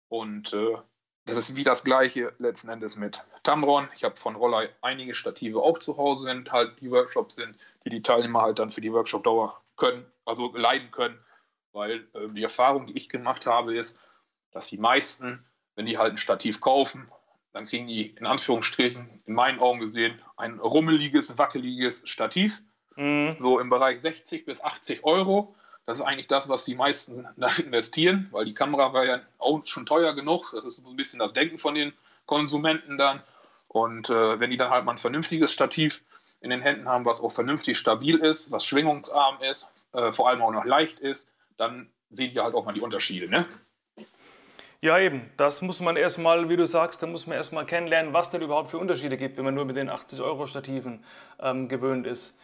[0.08, 0.76] Und äh,
[1.24, 3.88] das ist wie das gleiche letzten Endes mit Tamron.
[3.96, 7.90] Ich habe von Rollei einige Stative auch zu Hause, wenn halt die Workshops sind, die
[7.90, 11.18] die Teilnehmer halt dann für die Workshop-Dauer können, also leiden können.
[11.72, 13.98] Weil äh, die Erfahrung, die ich gemacht habe, ist,
[14.52, 17.10] dass die meisten, wenn die halt ein Stativ kaufen,
[17.54, 22.60] dann kriegen die in Anführungsstrichen, in meinen Augen gesehen, ein rummeliges, wackeliges Stativ.
[22.96, 23.36] Mhm.
[23.38, 25.54] So im Bereich 60 bis 80 Euro.
[25.86, 29.64] Das ist eigentlich das, was die meisten da investieren, weil die Kamera war ja auch
[29.64, 30.50] schon teuer genug.
[30.52, 31.92] Das ist so ein bisschen das Denken von den
[32.26, 33.22] Konsumenten dann.
[33.68, 36.02] Und äh, wenn die dann halt mal ein vernünftiges Stativ
[36.40, 40.42] in den Händen haben, was auch vernünftig stabil ist, was schwingungsarm ist, äh, vor allem
[40.42, 43.28] auch noch leicht ist, dann sehen die halt auch mal die Unterschiede.
[43.28, 43.46] Ne?
[44.84, 45.30] Ja, eben.
[45.38, 48.70] Das muss man erstmal, wie du sagst, da muss man erstmal kennenlernen, was denn überhaupt
[48.70, 51.02] für Unterschiede gibt, wenn man nur mit den 80-Euro-Stativen
[51.40, 52.36] ähm, gewöhnt ist.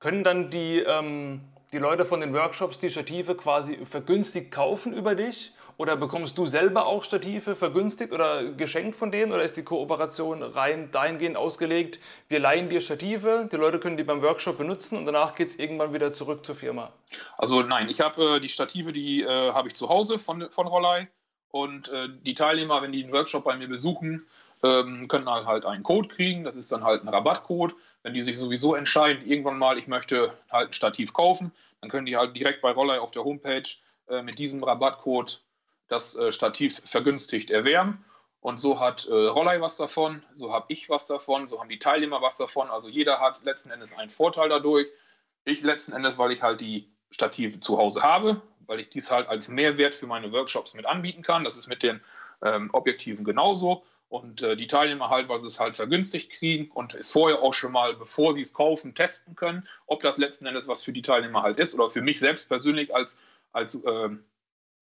[0.00, 5.14] Können dann die ähm, die Leute von den Workshops die Stative quasi vergünstigt kaufen über
[5.14, 5.52] dich?
[5.76, 9.30] Oder bekommst du selber auch Stative vergünstigt oder geschenkt von denen?
[9.30, 14.02] Oder ist die Kooperation rein dahingehend ausgelegt, wir leihen dir Stative, die Leute können die
[14.02, 16.92] beim Workshop benutzen und danach geht es irgendwann wieder zurück zur Firma?
[17.38, 20.66] Also nein, ich habe äh, die Stative, die äh, habe ich zu Hause von, von
[20.66, 21.06] Rollei.
[21.54, 24.26] Und äh, die Teilnehmer, wenn die einen Workshop bei mir besuchen,
[24.64, 26.42] ähm, können halt einen Code kriegen.
[26.42, 30.32] Das ist dann halt ein Rabattcode wenn die sich sowieso entscheiden, irgendwann mal, ich möchte
[30.50, 33.62] halt ein Stativ kaufen, dann können die halt direkt bei Rollei auf der Homepage
[34.08, 35.42] äh, mit diesem Rabattcode
[35.88, 38.04] das äh, Stativ vergünstigt erwerben.
[38.40, 41.78] Und so hat äh, Rollei was davon, so habe ich was davon, so haben die
[41.78, 42.68] Teilnehmer was davon.
[42.68, 44.86] Also jeder hat letzten Endes einen Vorteil dadurch.
[45.46, 49.28] Ich letzten Endes, weil ich halt die Stative zu Hause habe, weil ich dies halt
[49.28, 51.44] als Mehrwert für meine Workshops mit anbieten kann.
[51.44, 52.00] Das ist mit den
[52.42, 53.84] ähm, Objektiven genauso.
[54.08, 57.54] Und äh, die Teilnehmer halt, weil sie es halt vergünstigt kriegen und es vorher auch
[57.54, 61.02] schon mal, bevor sie es kaufen, testen können, ob das letzten Endes was für die
[61.02, 63.18] Teilnehmer halt ist oder für mich selbst persönlich als,
[63.52, 64.10] als, äh,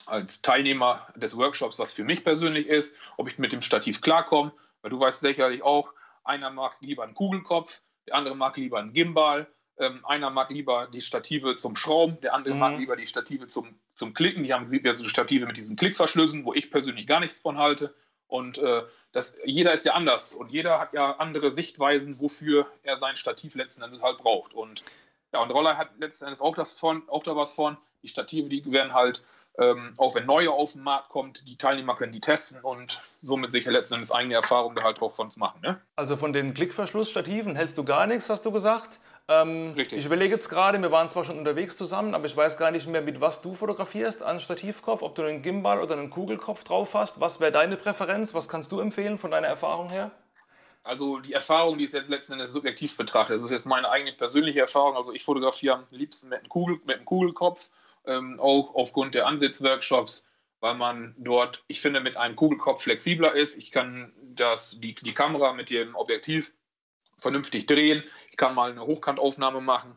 [0.07, 4.53] als Teilnehmer des Workshops, was für mich persönlich ist, ob ich mit dem Stativ klarkomme.
[4.83, 8.92] Weil du weißt sicherlich auch, einer mag lieber einen Kugelkopf, der andere mag lieber einen
[8.92, 9.47] Gimbal,
[9.78, 12.61] ähm, einer mag lieber die Stative zum Schrauben, der andere mhm.
[12.61, 14.44] mag lieber die Stative zum, zum Klicken.
[14.44, 17.94] Die haben ja so Stative mit diesen Klickverschlüssen, wo ich persönlich gar nichts von halte.
[18.26, 18.82] Und äh,
[19.12, 23.54] das, jeder ist ja anders und jeder hat ja andere Sichtweisen, wofür er sein Stativ
[23.54, 24.54] letzten Endes halt braucht.
[24.54, 24.82] Und
[25.32, 27.76] ja, und Roller hat letzten Endes auch, das von, auch da was von.
[28.02, 29.22] Die Stative, die werden halt,
[29.58, 33.52] ähm, auch wenn neue auf den Markt kommt, die Teilnehmer können die testen und somit
[33.52, 35.61] sicher letzten Endes eigene Erfahrungen halt auch von uns machen.
[35.62, 35.80] Ne?
[35.96, 38.98] Also von den Klickverschlussstativen hältst du gar nichts, hast du gesagt.
[39.28, 39.98] Ähm, Richtig.
[39.98, 42.88] Ich überlege jetzt gerade, wir waren zwar schon unterwegs zusammen, aber ich weiß gar nicht
[42.88, 46.94] mehr, mit was du fotografierst an Stativkopf, ob du einen Gimbal oder einen Kugelkopf drauf
[46.94, 47.20] hast.
[47.20, 48.35] Was wäre deine Präferenz?
[48.35, 50.11] Was kannst du empfehlen von deiner Erfahrung her?
[50.85, 53.35] also die Erfahrung, die ist jetzt letzten Endes subjektiv betrachtet.
[53.35, 54.96] Das ist jetzt meine eigene persönliche Erfahrung.
[54.96, 57.70] Also ich fotografiere am liebsten mit einem, Kugel, mit einem Kugelkopf,
[58.06, 60.26] ähm, auch aufgrund der Ansitzworkshops,
[60.61, 63.56] weil man dort, ich finde, mit einem Kugelkopf flexibler ist.
[63.56, 66.52] Ich kann das, die, die Kamera mit dem Objektiv
[67.16, 68.03] vernünftig drehen.
[68.31, 69.96] Ich kann mal eine Hochkantaufnahme machen.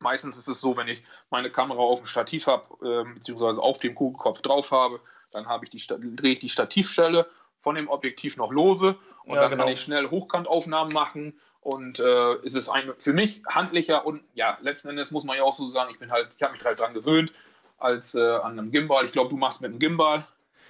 [0.00, 3.78] Meistens ist es so, wenn ich meine Kamera auf dem Stativ habe, äh, beziehungsweise auf
[3.78, 5.00] dem Kugelkopf drauf habe,
[5.32, 7.26] dann habe ich die, drehe ich die Stativstelle
[7.60, 9.64] von dem Objektiv noch lose und ja, dann genau.
[9.64, 14.56] kann ich schnell Hochkantaufnahmen machen und äh, ist es ein, für mich handlicher und ja,
[14.60, 16.78] letzten Endes muss man ja auch so sagen, ich bin halt, ich habe mich halt
[16.78, 17.32] dran gewöhnt
[17.78, 19.04] als äh, an einem Gimbal.
[19.04, 20.26] Ich glaube, du machst mit einem Gimbal.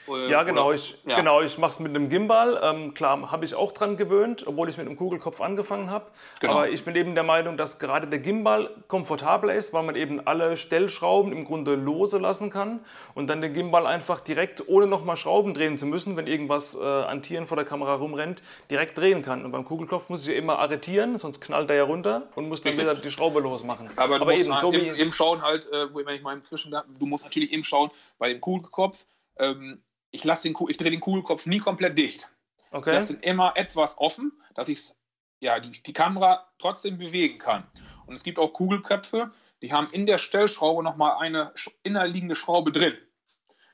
[0.09, 0.69] Äh, ja, genau.
[0.69, 1.17] Oder, ich, ja.
[1.17, 2.61] genau, ich mache es mit einem Gimbal.
[2.63, 6.07] Ähm, klar, habe ich auch dran gewöhnt, obwohl ich mit einem Kugelkopf angefangen habe.
[6.41, 6.55] Genau.
[6.55, 10.27] Aber ich bin eben der Meinung, dass gerade der Gimbal komfortabler ist, weil man eben
[10.27, 12.81] alle Stellschrauben im Grunde lose lassen kann
[13.15, 16.85] und dann den Gimbal einfach direkt, ohne nochmal Schrauben drehen zu müssen, wenn irgendwas äh,
[16.85, 19.45] an Tieren vor der Kamera rumrennt, direkt drehen kann.
[19.45, 22.63] Und beim Kugelkopf muss ich ja immer arretieren, sonst knallt er ja runter und muss
[22.63, 22.87] dann Richtig.
[22.87, 23.89] wieder die Schraube losmachen.
[23.97, 27.07] Aber, Aber eben so wie im, Schauen halt, äh, wenn ich mal im Zwischen, du
[27.07, 29.07] musst natürlich eben schauen, bei dem Kugelkopf,
[29.39, 32.29] ähm, ich, lasse den, ich drehe den Kugelkopf nie komplett dicht.
[32.71, 32.91] Okay.
[32.91, 34.93] Ich lasse ihn immer etwas offen, dass ich
[35.41, 37.67] ja, die, die Kamera trotzdem bewegen kann.
[38.07, 42.97] Und es gibt auch Kugelköpfe, die haben in der Stellschraube nochmal eine innerliegende Schraube drin.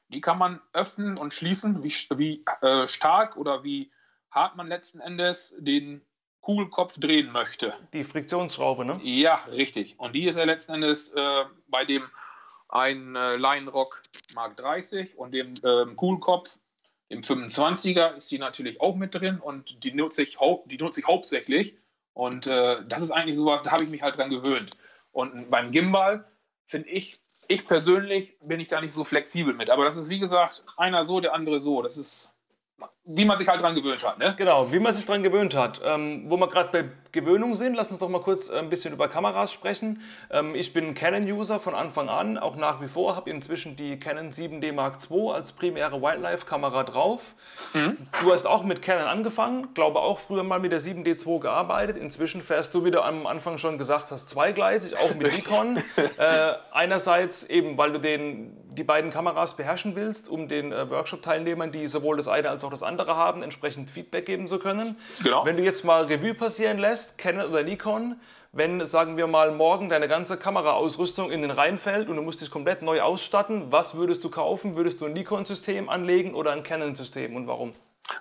[0.09, 3.91] Die kann man öffnen und schließen, wie, wie äh, stark oder wie
[4.31, 6.03] hart man letzten Endes den
[6.41, 7.75] Kugelkopf drehen möchte.
[7.93, 9.01] Die Friktionsschraube, ne?
[9.03, 9.99] Ja, richtig.
[9.99, 12.03] Und die ist ja letzten Endes äh, bei dem
[12.73, 14.03] ein äh, Lionrock
[14.35, 16.59] Mark 30 und dem ähm, Coolkopf,
[17.11, 21.07] dem 25er, ist die natürlich auch mit drin und die nutze ich, die nutze ich
[21.07, 21.77] hauptsächlich.
[22.15, 24.71] Und äh, das ist eigentlich sowas, da habe ich mich halt dran gewöhnt.
[25.13, 26.27] Und beim Gimbal
[26.67, 29.69] finde ich, ich persönlich bin ich da nicht so flexibel mit.
[29.69, 31.83] Aber das ist wie gesagt, einer so, der andere so.
[31.83, 32.35] Das ist
[33.05, 34.19] wie man sich halt dran gewöhnt hat.
[34.19, 34.35] Ne?
[34.37, 35.81] Genau, wie man sich dran gewöhnt hat.
[35.85, 38.95] Ähm, wo wir gerade bei Gewöhnung sind, lass uns doch mal kurz äh, ein bisschen
[38.95, 40.01] über Kameras sprechen.
[40.31, 44.31] Ähm, ich bin Canon-User von Anfang an, auch nach wie vor, habe inzwischen die Canon
[44.31, 47.35] 7D Mark II als primäre Wildlife-Kamera drauf.
[47.75, 47.99] Mhm.
[48.21, 51.97] Du hast auch mit Canon angefangen, glaube auch früher mal mit der 7D2 gearbeitet.
[51.97, 55.79] Inzwischen fährst du, wie du am Anfang schon gesagt hast, zweigleisig, auch mit Nikon.
[56.19, 61.73] äh, einerseits eben, weil du den, die beiden Kameras beherrschen willst, um den äh, Workshop-Teilnehmern,
[61.73, 64.97] die sowohl das eine als auch das andere haben, entsprechend Feedback geben zu können.
[65.23, 65.45] Genau.
[65.45, 68.21] Wenn du jetzt mal Revue passieren lässt, Canon oder Nikon,
[68.53, 72.43] wenn, sagen wir mal, morgen deine ganze Kameraausrüstung in den Rhein fällt und du musst
[72.43, 74.77] dich komplett neu ausstatten, was würdest du kaufen?
[74.77, 77.73] Würdest du ein Nikon-System anlegen oder ein Canon-System und warum?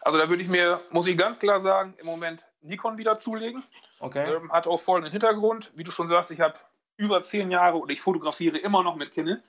[0.01, 3.63] Also da würde ich mir, muss ich ganz klar sagen, im Moment Nikon wieder zulegen.
[3.99, 4.36] Okay.
[4.36, 5.71] Ähm, hat auch folgenden Hintergrund.
[5.75, 6.53] Wie du schon sagst, ich habe
[6.97, 9.41] über zehn Jahre und ich fotografiere immer noch mit Canon.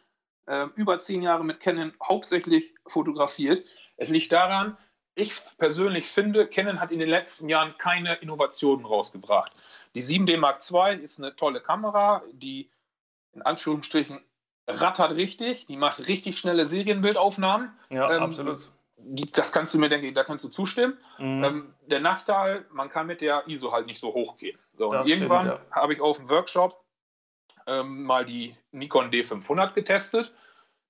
[0.49, 3.65] Ähm, über zehn Jahre mit Canon hauptsächlich fotografiert.
[3.97, 4.77] Es liegt daran,
[5.15, 9.53] ich persönlich finde, Canon hat in den letzten Jahren keine Innovationen rausgebracht.
[9.95, 12.71] Die 7D Mark II ist eine tolle Kamera, die
[13.35, 14.21] in Anführungsstrichen
[14.67, 17.73] rattert richtig, die macht richtig schnelle Serienbildaufnahmen.
[17.91, 18.71] Ja, ähm, absolut.
[18.97, 20.97] Die, das kannst du mir, denke ich, da kannst du zustimmen.
[21.19, 21.45] Mhm.
[21.45, 24.59] Ähm, der Nachteil, man kann mit der ISO halt nicht so hoch gehen.
[24.79, 25.61] So, irgendwann ja.
[25.73, 26.85] habe ich auf dem Workshop
[27.67, 30.33] ähm, mal die Nikon D500 getestet.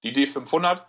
[0.03, 0.83] Die D500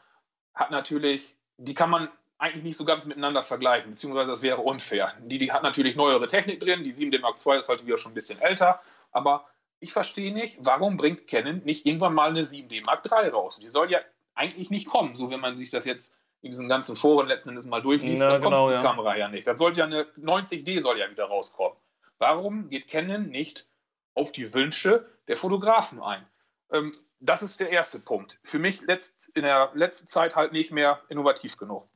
[0.54, 2.10] hat natürlich, die kann man
[2.44, 5.14] eigentlich nicht so ganz miteinander vergleichen, beziehungsweise das wäre unfair.
[5.22, 8.12] Die, die hat natürlich neuere Technik drin, die 7D Mark II ist halt wieder schon
[8.12, 8.82] ein bisschen älter,
[9.14, 9.48] aber
[9.80, 13.60] ich verstehe nicht, warum bringt Canon nicht irgendwann mal eine 7D Mark III raus?
[13.62, 14.00] Die soll ja
[14.36, 17.68] eigentlich nicht kommen, so wenn man sich das jetzt in diesen ganzen Foren letzten Endes
[17.68, 18.82] mal durchliest, Na, dann genau, kommt die ja.
[18.82, 19.48] Kamera ja nicht.
[19.48, 21.78] Dann sollte ja eine 90D soll ja wieder rauskommen.
[22.18, 23.68] Warum geht Canon nicht
[24.16, 26.28] auf die Wünsche der Fotografen ein?
[26.74, 28.38] Ähm, das ist der erste Punkt.
[28.44, 31.88] Für mich letzt, in der letzten Zeit halt nicht mehr innovativ genug.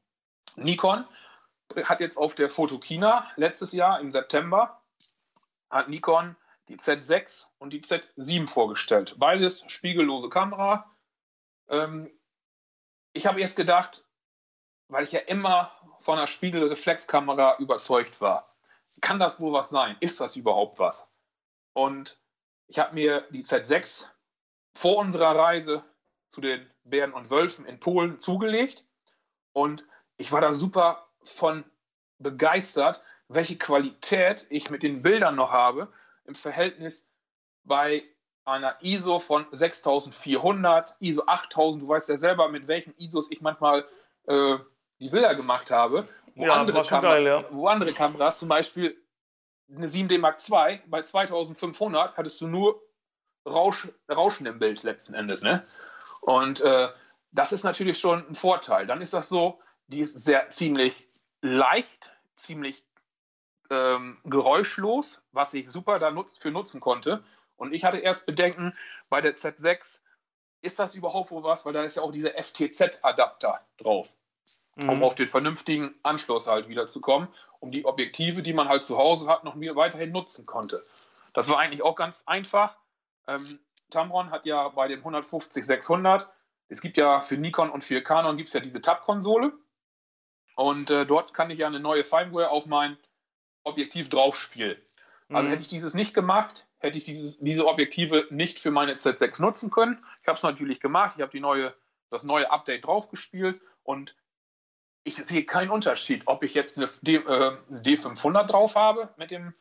[0.57, 1.05] Nikon
[1.83, 4.81] hat jetzt auf der Fotokina letztes Jahr im September
[5.69, 6.35] hat Nikon
[6.69, 9.15] die Z6 und die Z7 vorgestellt.
[9.17, 10.89] Beides spiegellose Kamera.
[11.69, 12.11] Ähm,
[13.13, 14.03] ich habe erst gedacht,
[14.89, 18.47] weil ich ja immer von einer Spiegelreflexkamera überzeugt war,
[19.01, 19.97] kann das wohl was sein?
[19.99, 21.09] Ist das überhaupt was?
[21.73, 22.19] Und
[22.67, 24.05] ich habe mir die Z6
[24.73, 25.83] vor unserer Reise
[26.29, 28.85] zu den Bären und Wölfen in Polen zugelegt
[29.53, 29.85] und
[30.17, 31.63] ich war da super von
[32.19, 35.91] begeistert, welche Qualität ich mit den Bildern noch habe
[36.25, 37.11] im Verhältnis
[37.63, 38.03] bei
[38.45, 41.83] einer ISO von 6400, ISO 8000.
[41.83, 43.85] Du weißt ja selber, mit welchen ISOs ich manchmal
[44.27, 44.57] äh,
[44.99, 46.07] die Bilder gemacht habe.
[46.35, 47.43] Wo, ja, andere geil, ja.
[47.51, 48.95] wo andere Kameras, zum Beispiel
[49.75, 52.81] eine 7D Mark II, bei 2500 hattest du nur
[53.45, 55.41] Rausch, Rauschen im Bild letzten Endes.
[55.41, 55.63] Ne?
[56.21, 56.89] Und äh,
[57.31, 58.87] das ist natürlich schon ein Vorteil.
[58.87, 60.95] Dann ist das so, die ist sehr ziemlich
[61.41, 62.83] leicht, ziemlich
[63.69, 67.23] ähm, geräuschlos, was ich super da nutz, für nutzen konnte.
[67.55, 68.73] Und ich hatte erst Bedenken
[69.09, 69.99] bei der Z6,
[70.61, 71.65] ist das überhaupt wohl was?
[71.65, 74.15] Weil da ist ja auch dieser FTZ-Adapter drauf,
[74.75, 74.89] mhm.
[74.89, 77.27] um auf den vernünftigen Anschluss halt wieder zu kommen,
[77.59, 80.81] um die Objektive, die man halt zu Hause hat, noch weiterhin nutzen konnte.
[81.33, 82.77] Das war eigentlich auch ganz einfach.
[83.27, 86.27] Ähm, Tamron hat ja bei dem 150-600,
[86.69, 89.53] es gibt ja für Nikon und für Canon gibt es ja diese Tab-Konsole.
[90.57, 92.97] Und äh, dort kann ich ja eine neue Firmware auf mein
[93.63, 94.77] Objektiv draufspielen.
[95.29, 95.51] Also mhm.
[95.51, 99.69] hätte ich dieses nicht gemacht, hätte ich dieses, diese Objektive nicht für meine Z6 nutzen
[99.69, 100.03] können.
[100.21, 101.13] Ich habe es natürlich gemacht.
[101.15, 101.75] Ich habe die neue,
[102.09, 104.15] das neue Update draufgespielt und
[105.03, 109.53] ich sehe keinen Unterschied, ob ich jetzt eine D, äh, D500 drauf habe mit dem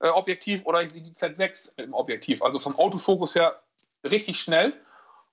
[0.00, 2.42] äh, Objektiv oder ich sehe die Z6 mit dem Objektiv.
[2.42, 3.62] Also vom Autofokus her
[4.02, 4.74] richtig schnell.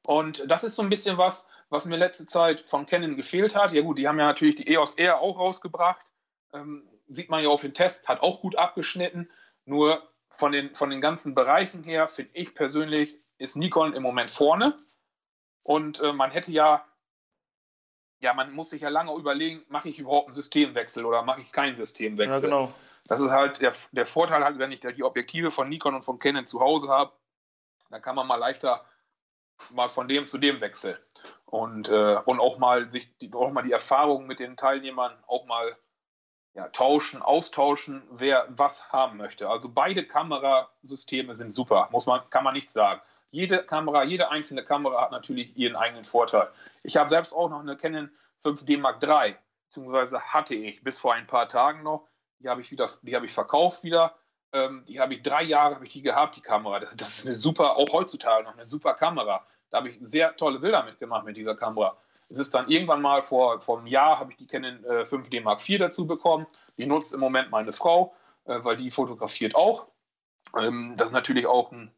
[0.05, 3.73] Und das ist so ein bisschen was, was mir letzte Zeit von Canon gefehlt hat.
[3.73, 6.13] Ja gut, die haben ja natürlich die EOS R auch rausgebracht.
[6.53, 9.29] Ähm, sieht man ja auf den Test, hat auch gut abgeschnitten.
[9.65, 14.31] Nur von den, von den ganzen Bereichen her, finde ich persönlich, ist Nikon im Moment
[14.31, 14.75] vorne.
[15.63, 16.85] Und äh, man hätte ja,
[18.19, 21.51] ja, man muss sich ja lange überlegen, mache ich überhaupt einen Systemwechsel oder mache ich
[21.51, 22.49] keinen Systemwechsel?
[22.49, 22.73] Ja, genau.
[23.07, 26.19] Das ist halt der, der Vorteil, halt, wenn ich die Objektive von Nikon und von
[26.19, 27.11] Canon zu Hause habe,
[27.89, 28.85] dann kann man mal leichter
[29.73, 30.97] mal von dem zu dem wechseln.
[31.45, 35.45] Und, äh, und auch mal sich die, auch mal die Erfahrung mit den Teilnehmern auch
[35.45, 35.77] mal
[36.53, 39.47] ja, tauschen, austauschen, wer was haben möchte.
[39.47, 42.99] Also beide Kamerasysteme sind super, muss man, kann man nicht sagen.
[43.29, 46.49] Jede Kamera, jede einzelne Kamera hat natürlich ihren eigenen Vorteil.
[46.83, 48.09] Ich habe selbst auch noch eine Canon
[48.43, 49.35] 5D Mark III,
[49.67, 52.07] beziehungsweise hatte ich bis vor ein paar Tagen noch.
[52.39, 54.15] Die habe ich wieder, die habe ich verkauft wieder.
[54.57, 56.79] Ähm, die habe ich drei Jahre habe ich die gehabt, die Kamera.
[56.79, 59.45] Das, das ist eine super, auch heutzutage noch eine super Kamera.
[59.69, 61.97] Da habe ich sehr tolle Bilder mitgemacht mit dieser Kamera.
[62.29, 65.41] Es ist dann irgendwann mal vor, vor einem Jahr habe ich die Canon äh, 5D
[65.41, 66.47] Mark IV dazu bekommen.
[66.77, 68.15] Die nutzt im Moment meine Frau,
[68.45, 69.87] äh, weil die fotografiert auch.
[70.57, 71.91] Ähm, das ist natürlich auch ein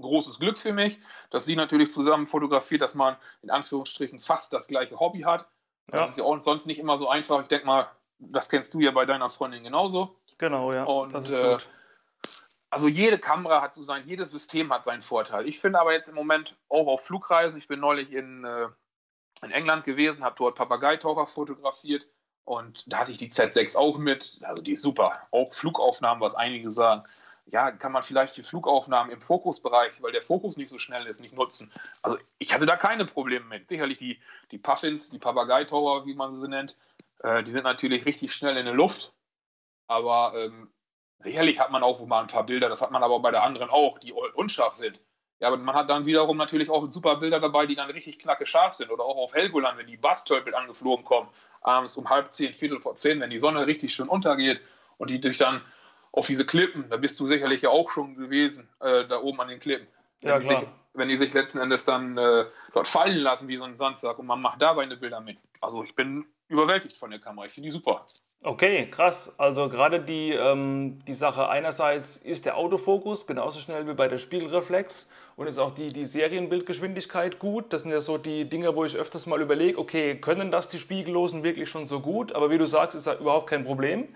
[0.00, 0.98] großes Glück für mich,
[1.30, 5.46] dass sie natürlich zusammen fotografiert, dass man in Anführungsstrichen fast das gleiche Hobby hat.
[5.88, 6.06] Das ja.
[6.06, 7.42] ist ja auch sonst nicht immer so einfach.
[7.42, 10.16] Ich denke mal, das kennst du ja bei deiner Freundin genauso.
[10.38, 10.84] Genau, ja.
[10.84, 11.68] Und, das ist äh, gut.
[12.72, 15.46] Also jede Kamera hat so sein, jedes System hat seinen Vorteil.
[15.46, 18.68] Ich finde aber jetzt im Moment auch auf Flugreisen, ich bin neulich in äh,
[19.42, 22.08] in England gewesen, habe dort Papageitaucher fotografiert
[22.44, 24.40] und da hatte ich die Z6 auch mit.
[24.42, 25.12] Also die ist super.
[25.30, 27.02] Auch Flugaufnahmen, was einige sagen.
[27.46, 31.20] Ja, kann man vielleicht die Flugaufnahmen im Fokusbereich, weil der Fokus nicht so schnell ist,
[31.20, 31.70] nicht nutzen.
[32.02, 33.68] Also ich hatte da keine Probleme mit.
[33.68, 36.78] Sicherlich die, die Puffins, die Papageitaucher, wie man sie nennt,
[37.22, 39.12] äh, die sind natürlich richtig schnell in der Luft.
[39.88, 40.72] Aber ähm,
[41.22, 43.70] sicherlich hat man auch mal ein paar Bilder, das hat man aber bei der anderen
[43.70, 45.00] auch, die unscharf sind.
[45.40, 48.46] Ja, aber man hat dann wiederum natürlich auch super Bilder dabei, die dann richtig knacke
[48.46, 48.92] scharf sind.
[48.92, 51.28] Oder auch auf Helgoland, wenn die Bastölpel angeflogen kommen,
[51.62, 54.60] abends um halb zehn, viertel vor zehn, wenn die Sonne richtig schön untergeht
[54.98, 55.60] und die dich dann
[56.12, 59.48] auf diese Klippen, da bist du sicherlich ja auch schon gewesen, äh, da oben an
[59.48, 59.88] den Klippen.
[60.22, 60.60] Ja, klar.
[60.60, 64.20] Sich, wenn die sich letzten Endes dann äh, dort fallen lassen wie so ein Sandsack
[64.20, 65.38] und man macht da seine Bilder mit.
[65.60, 67.46] Also ich bin überwältigt von der Kamera.
[67.46, 68.04] Ich finde die super.
[68.44, 69.32] Okay, krass.
[69.38, 74.18] Also gerade die, ähm, die Sache einerseits ist der Autofokus genauso schnell wie bei der
[74.18, 77.72] Spiegelreflex und ist auch die, die Serienbildgeschwindigkeit gut.
[77.72, 80.78] Das sind ja so die Dinge, wo ich öfters mal überlege, okay, können das die
[80.78, 82.32] Spiegellosen wirklich schon so gut?
[82.32, 84.08] Aber wie du sagst, ist da überhaupt kein Problem.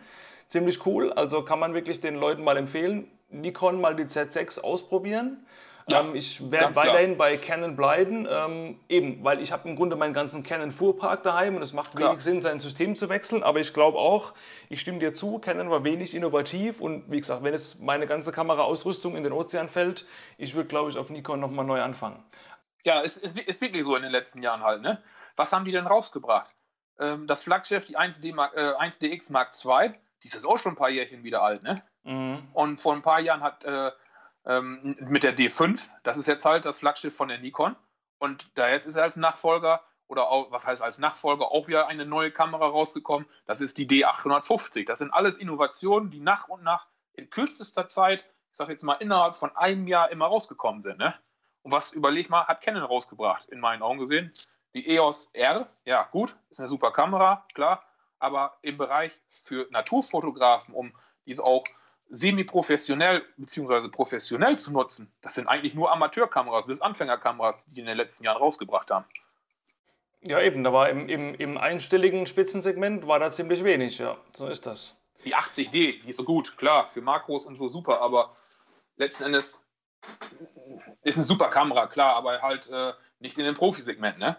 [0.49, 5.45] Ziemlich cool, also kann man wirklich den Leuten mal empfehlen, Nikon mal die Z6 ausprobieren.
[5.89, 7.29] Ja, ähm, ich werde weiterhin klar.
[7.31, 11.55] bei Canon bleiben, ähm, eben, weil ich habe im Grunde meinen ganzen Canon Fuhrpark daheim
[11.55, 12.11] und es macht klar.
[12.11, 13.45] wenig Sinn, sein System zu wechseln.
[13.45, 14.35] Aber ich glaube auch,
[14.69, 18.33] ich stimme dir zu, Canon war wenig innovativ und wie gesagt, wenn es meine ganze
[18.33, 20.07] Kameraausrüstung in den Ozean fällt,
[20.39, 22.25] ich würde, glaube ich, auf Nikon nochmal neu anfangen.
[22.83, 24.83] Ja, es ist, ist, wirklich so in den letzten Jahren halt.
[24.83, 25.03] Ne?
[25.37, 26.51] Was haben die denn rausgebracht?
[26.99, 30.77] Ähm, das Flaggschiff, die 1D Mark, äh, 1DX Mark II, die ist auch schon ein
[30.77, 31.63] paar Jährchen wieder alt.
[31.63, 31.77] Ne?
[32.03, 32.49] Mhm.
[32.55, 33.91] Und vor ein paar Jahren hat äh,
[34.47, 35.89] ähm, mit der D5.
[36.03, 37.77] Das ist jetzt halt das Flaggschiff von der Nikon.
[38.19, 41.89] Und da jetzt ist er als Nachfolger oder auch, was heißt als Nachfolger auch wieder
[41.89, 43.29] eine neue Kamera rausgekommen.
[43.47, 44.87] Das ist die D850.
[44.87, 48.95] Das sind alles Innovationen, die nach und nach in kürzester Zeit, ich sage jetzt mal
[48.95, 50.99] innerhalb von einem Jahr immer rausgekommen sind.
[50.99, 51.15] Ne?
[51.63, 54.33] Und was, überleg mal, hat Canon rausgebracht, in meinen Augen gesehen.
[54.75, 57.83] Die EOS R, ja gut, ist eine super Kamera, klar,
[58.19, 61.65] aber im Bereich für Naturfotografen, um diese auch
[62.09, 63.89] semi-professionell bzw.
[63.89, 68.39] professionell zu nutzen, das sind eigentlich nur Amateurkameras bis Anfängerkameras, die in den letzten Jahren
[68.39, 69.07] rausgebracht haben.
[70.23, 74.49] Ja, eben, da war im, im, im einstelligen Spitzensegment war da ziemlich wenig, ja, so
[74.49, 74.97] ist das.
[75.25, 78.35] Die 80D, die ist so gut, klar, für Makros und so super, aber
[78.97, 79.63] letzten Endes
[81.03, 84.37] ist eine super Kamera, klar, aber halt äh, nicht in dem Profisegment, ne?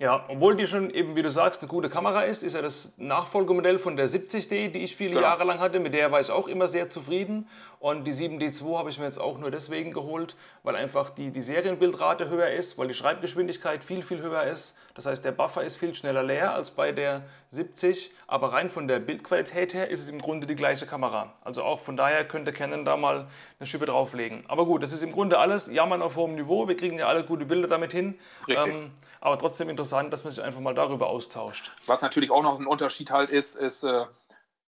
[0.00, 2.94] Ja, obwohl die schon eben, wie du sagst, eine gute Kamera ist, ist ja das
[2.96, 5.20] Nachfolgemodell von der 70D, die ich viele Genau.
[5.20, 5.78] Jahre lang hatte.
[5.78, 7.46] Mit der war ich auch immer sehr zufrieden.
[7.80, 11.42] Und die 7D2 habe ich mir jetzt auch nur deswegen geholt, weil einfach die, die
[11.42, 14.74] Serienbildrate höher ist, weil die Schreibgeschwindigkeit viel, viel höher ist.
[14.94, 18.10] Das heißt, der Buffer ist viel schneller leer als bei der 70.
[18.26, 21.34] Aber rein von der Bildqualität her ist es im Grunde die gleiche Kamera.
[21.44, 23.26] Also auch von daher könnte Canon da mal
[23.58, 24.44] eine Schippe drauflegen.
[24.48, 26.66] Aber gut, das ist im Grunde alles Jammern auf hohem Niveau.
[26.68, 28.18] Wir kriegen ja alle gute Bilder damit hin.
[28.48, 28.72] Richtig.
[29.20, 31.70] Aber trotzdem interessant, dass man sich einfach mal darüber austauscht.
[31.86, 34.06] Was natürlich auch noch ein Unterschied halt ist, ist äh,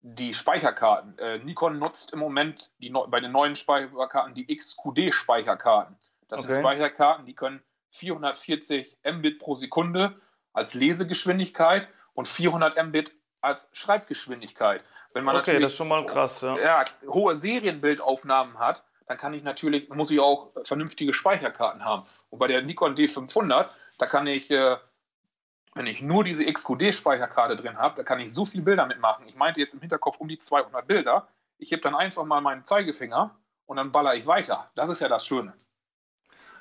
[0.01, 1.17] die Speicherkarten.
[1.19, 5.95] Äh, Nikon nutzt im Moment die, bei den neuen Speicherkarten die XQD-Speicherkarten.
[6.27, 6.53] Das Okay.
[6.53, 10.19] sind Speicherkarten, die können 440 Mbit pro Sekunde
[10.53, 14.83] als Lesegeschwindigkeit und 400 Mbit als Schreibgeschwindigkeit.
[15.13, 16.41] Wenn man Okay, natürlich das ist schon mal krass.
[16.41, 16.55] Ja.
[16.57, 22.03] ja, hohe Serienbildaufnahmen hat, dann kann ich natürlich, muss ich auch vernünftige Speicherkarten haben.
[22.29, 24.77] Und bei der Nikon D500, da kann ich, äh,
[25.75, 29.27] wenn ich nur diese XQD-Speicherkarte drin habe, da kann ich so viele Bilder mitmachen.
[29.27, 31.27] Ich meinte jetzt im Hinterkopf um die 200 Bilder.
[31.59, 33.35] Ich heb dann einfach mal meinen Zeigefinger
[33.67, 34.71] und dann baller ich weiter.
[34.73, 35.53] Das ist ja das Schöne.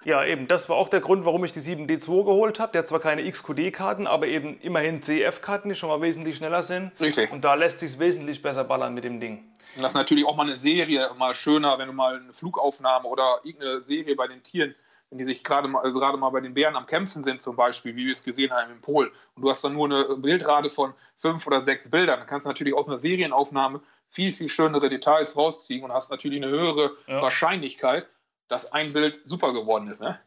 [0.05, 2.72] ja, eben, das war auch der Grund, warum ich die 7D2 geholt habe.
[2.72, 6.92] Der hat zwar keine XQD-Karten, aber eben immerhin CF-Karten, die schon mal wesentlich schneller sind.
[7.01, 7.31] Richtig.
[7.31, 9.44] Und da lässt sich wesentlich besser ballern mit dem Ding.
[9.77, 13.07] Und das ist natürlich auch mal eine Serie mal schöner, wenn du mal eine Flugaufnahme
[13.07, 14.74] oder irgendeine Serie bei den Tieren,
[15.11, 17.97] wenn die sich gerade mal, gerade mal bei den Bären am Kämpfen sind, zum Beispiel,
[17.97, 20.92] wie wir es gesehen haben im Pol, und du hast dann nur eine Bildrate von
[21.16, 25.37] fünf oder sechs Bildern, dann kannst du natürlich aus einer Serienaufnahme viel, viel schönere Details
[25.37, 27.23] rausziehen und hast natürlich eine höhere Ja.
[27.23, 28.07] Wahrscheinlichkeit,
[28.49, 30.01] dass ein Bild super geworden ist.
[30.01, 30.21] Ne?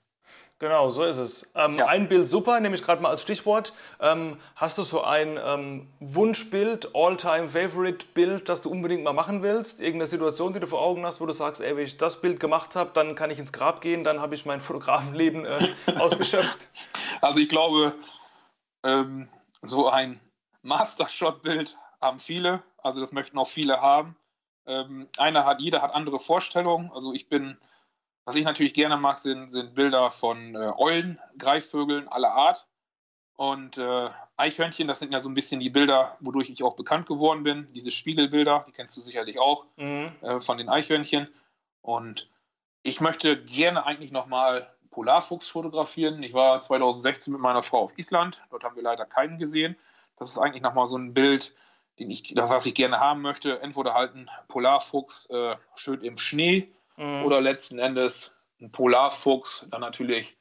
[0.61, 1.51] Genau, so ist es.
[1.55, 1.87] Ähm, Ja.
[1.87, 3.73] Ein Bild super, nehme ich gerade mal als Stichwort.
[3.99, 9.81] Ähm, hast du so ein ähm, Wunschbild, All-Time-Favorite-Bild, das du unbedingt mal machen willst?
[9.81, 12.39] Irgendeine Situation, die du vor Augen hast, wo du sagst, ey, wenn ich das Bild
[12.39, 16.69] gemacht habe, dann kann ich ins Grab gehen, dann habe ich mein Fotografenleben äh, ausgeschöpft.
[17.21, 17.95] Also ich glaube,
[18.83, 19.29] ähm,
[19.63, 20.19] so ein
[20.61, 24.15] Mastershot-Bild haben viele, also das möchten auch viele haben.
[24.67, 26.91] Ähm, einer hat, jeder hat andere Vorstellungen.
[26.93, 27.57] Also ich bin,
[28.25, 32.67] was ich natürlich gerne mag, sind, sind Bilder von äh, Eulen, Greifvögeln aller Art.
[33.35, 37.07] Und äh, Eichhörnchen, das sind ja so ein bisschen die Bilder, wodurch ich auch bekannt
[37.07, 37.67] geworden bin.
[37.73, 40.11] Diese Spiegelbilder, die kennst du sicherlich auch Mhm.
[40.21, 41.27] äh, von den Eichhörnchen.
[41.81, 42.29] Und
[42.83, 46.21] ich möchte gerne eigentlich nochmal Polarfuchs fotografieren.
[46.21, 48.43] Ich war 2016 mit meiner Frau auf Island.
[48.51, 49.75] Dort haben wir leider keinen gesehen.
[50.17, 51.55] Das ist eigentlich nochmal so ein Bild,
[51.97, 53.59] den ich, das, was ich gerne haben möchte.
[53.61, 57.23] Entweder halt ein Polarfuchs äh, schön im Schnee Mhm.
[57.23, 60.37] oder letzten Endes ein Polarfuchs, dann natürlich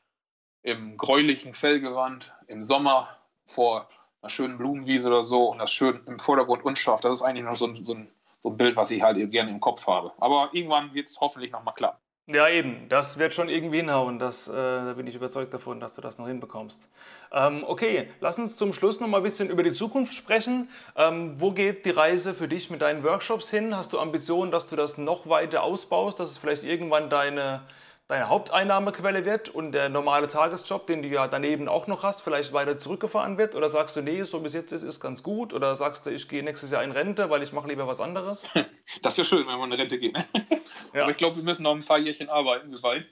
[0.62, 3.08] im gräulichen Fellgewand im Sommer
[3.46, 3.88] vor
[4.20, 7.00] einer schönen Blumenwiese oder so und das schön im Vordergrund unscharf.
[7.00, 7.96] Das ist eigentlich noch so ein, so
[8.40, 10.12] so ein Bild, was ich halt gerne im Kopf habe.
[10.18, 12.00] Aber irgendwann wird es hoffentlich nochmal klappen.
[12.26, 12.88] Ja, eben.
[12.88, 14.20] Das wird schon irgendwie hinhauen.
[14.20, 16.88] Das, äh, da bin ich überzeugt davon, dass du das noch hinbekommst.
[17.32, 20.68] Ähm, okay, lass uns zum Schluss noch mal ein bisschen über die Zukunft sprechen.
[20.96, 23.76] Ähm, wo geht die Reise für dich mit deinen Workshops hin?
[23.76, 27.62] Hast du Ambitionen, dass du das noch weiter ausbaust, dass es vielleicht irgendwann deine,
[28.10, 32.52] deine Haupteinnahmequelle wird und der normale Tagesjob, den du ja daneben auch noch hast, vielleicht
[32.52, 33.54] weiter zurückgefahren wird?
[33.54, 35.54] Oder sagst du, nee, so bis jetzt ist es ganz gut?
[35.54, 38.48] Oder sagst du, ich gehe nächstes Jahr in Rente, weil ich mache lieber was anderes?
[39.02, 40.14] Das wäre schön, wenn man in Rente geht.
[40.14, 40.26] Ne?
[40.92, 41.02] Ja.
[41.02, 43.06] Aber ich glaube, wir müssen noch ein paar Jährchen arbeiten, wir beiden.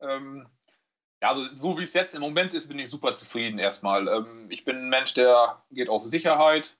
[0.00, 0.46] Ähm,
[1.22, 4.06] ja, also so wie es jetzt im Moment ist, bin ich super zufrieden erstmal.
[4.06, 6.76] Ähm, ich bin ein Mensch, der geht auf Sicherheit.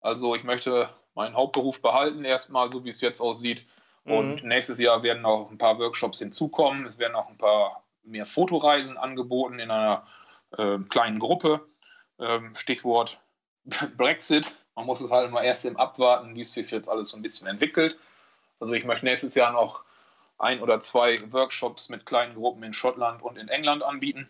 [0.00, 3.64] Also ich möchte meinen Hauptberuf behalten, erstmal so wie es jetzt aussieht.
[4.10, 6.86] Und nächstes Jahr werden auch ein paar Workshops hinzukommen.
[6.86, 10.06] Es werden auch ein paar mehr Fotoreisen angeboten in einer
[10.56, 11.66] äh, kleinen Gruppe.
[12.18, 13.20] Ähm, Stichwort
[13.96, 14.56] Brexit.
[14.74, 17.22] Man muss es halt mal erst im Abwarten, wie es sich jetzt alles so ein
[17.22, 17.98] bisschen entwickelt.
[18.60, 19.82] Also ich möchte nächstes Jahr noch
[20.38, 24.28] ein oder zwei Workshops mit kleinen Gruppen in Schottland und in England anbieten.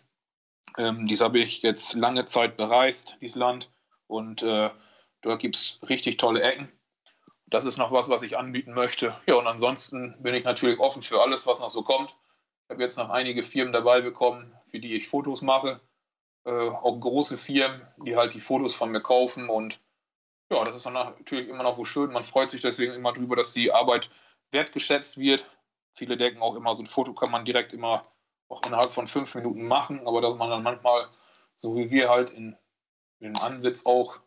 [0.76, 3.70] Ähm, dies habe ich jetzt lange Zeit bereist, dieses Land.
[4.06, 4.70] Und äh,
[5.22, 6.68] dort gibt es richtig tolle Ecken.
[7.50, 9.16] Das ist noch was, was ich anbieten möchte.
[9.26, 12.11] Ja, und ansonsten bin ich natürlich offen für alles, was noch so kommt.
[12.11, 15.80] Ich habe jetzt noch einige Firmen dabei bekommen, für die ich Fotos mache.
[16.44, 19.48] Äh, auch große Firmen, die halt die Fotos von mir kaufen.
[19.48, 19.80] Und
[20.50, 22.12] ja, das ist dann natürlich immer noch wo schön.
[22.12, 24.11] Man freut sich deswegen immer drüber, dass die Arbeit
[24.50, 25.46] wertgeschätzt wird.
[25.94, 28.04] Viele denken auch immer, so ein Foto kann man direkt immer
[28.48, 31.08] auch innerhalb von fünf Minuten machen, aber dass man dann manchmal,
[31.56, 32.56] so wie wir halt in,
[33.20, 34.18] in Ansitz auch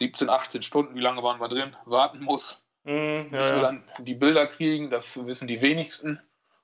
[0.00, 3.60] 17, 18 Stunden, wie lange waren wir drin, warten muss, ja, bis wir ja.
[3.60, 6.20] dann die Bilder kriegen, das wissen die wenigsten.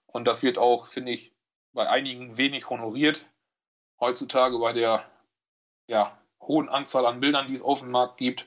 [0.07, 1.33] Und das wird auch, finde ich,
[1.75, 3.27] bei einigen wenig honoriert.
[4.01, 5.05] Heutzutage bei der
[5.87, 8.47] ja, hohen Anzahl an Bildern, die es auf dem Markt gibt.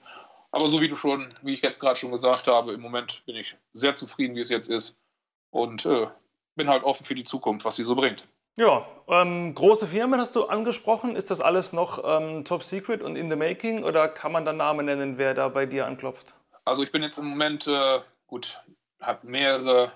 [0.52, 3.36] Aber so wie du schon, wie ich jetzt gerade schon gesagt habe, im Moment bin
[3.36, 5.04] ich sehr zufrieden, wie es jetzt ist.
[5.52, 6.08] Und äh,
[6.56, 8.28] bin halt offen für die Zukunft, was sie so bringt.
[8.60, 11.16] Ja, ähm, große Firmen hast du angesprochen.
[11.16, 14.52] Ist das alles noch ähm, top secret und in the making oder kann man da
[14.52, 16.36] Namen nennen, wer da bei dir anklopft?
[16.66, 18.62] Also ich bin jetzt im Moment, äh, gut,
[19.00, 19.94] habe mehrere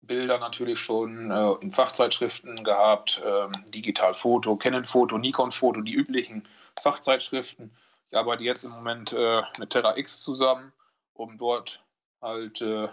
[0.00, 5.92] Bilder natürlich schon äh, in Fachzeitschriften gehabt, ähm, Digital Foto, Canon Foto, Nikon Foto, die
[5.92, 6.48] üblichen
[6.80, 7.76] Fachzeitschriften.
[8.10, 10.72] Ich arbeite jetzt im Moment äh, mit Terra X zusammen,
[11.12, 11.84] um dort
[12.22, 12.88] halt, äh,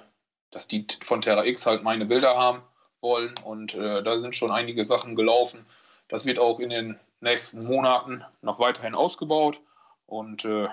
[0.52, 2.62] dass die von Terra X halt meine Bilder haben
[3.02, 3.34] wollen.
[3.44, 5.66] Und äh, da sind schon einige Sachen gelaufen.
[6.08, 9.60] Das wird auch in den nächsten Monaten noch weiterhin ausgebaut.
[10.06, 10.68] Und äh,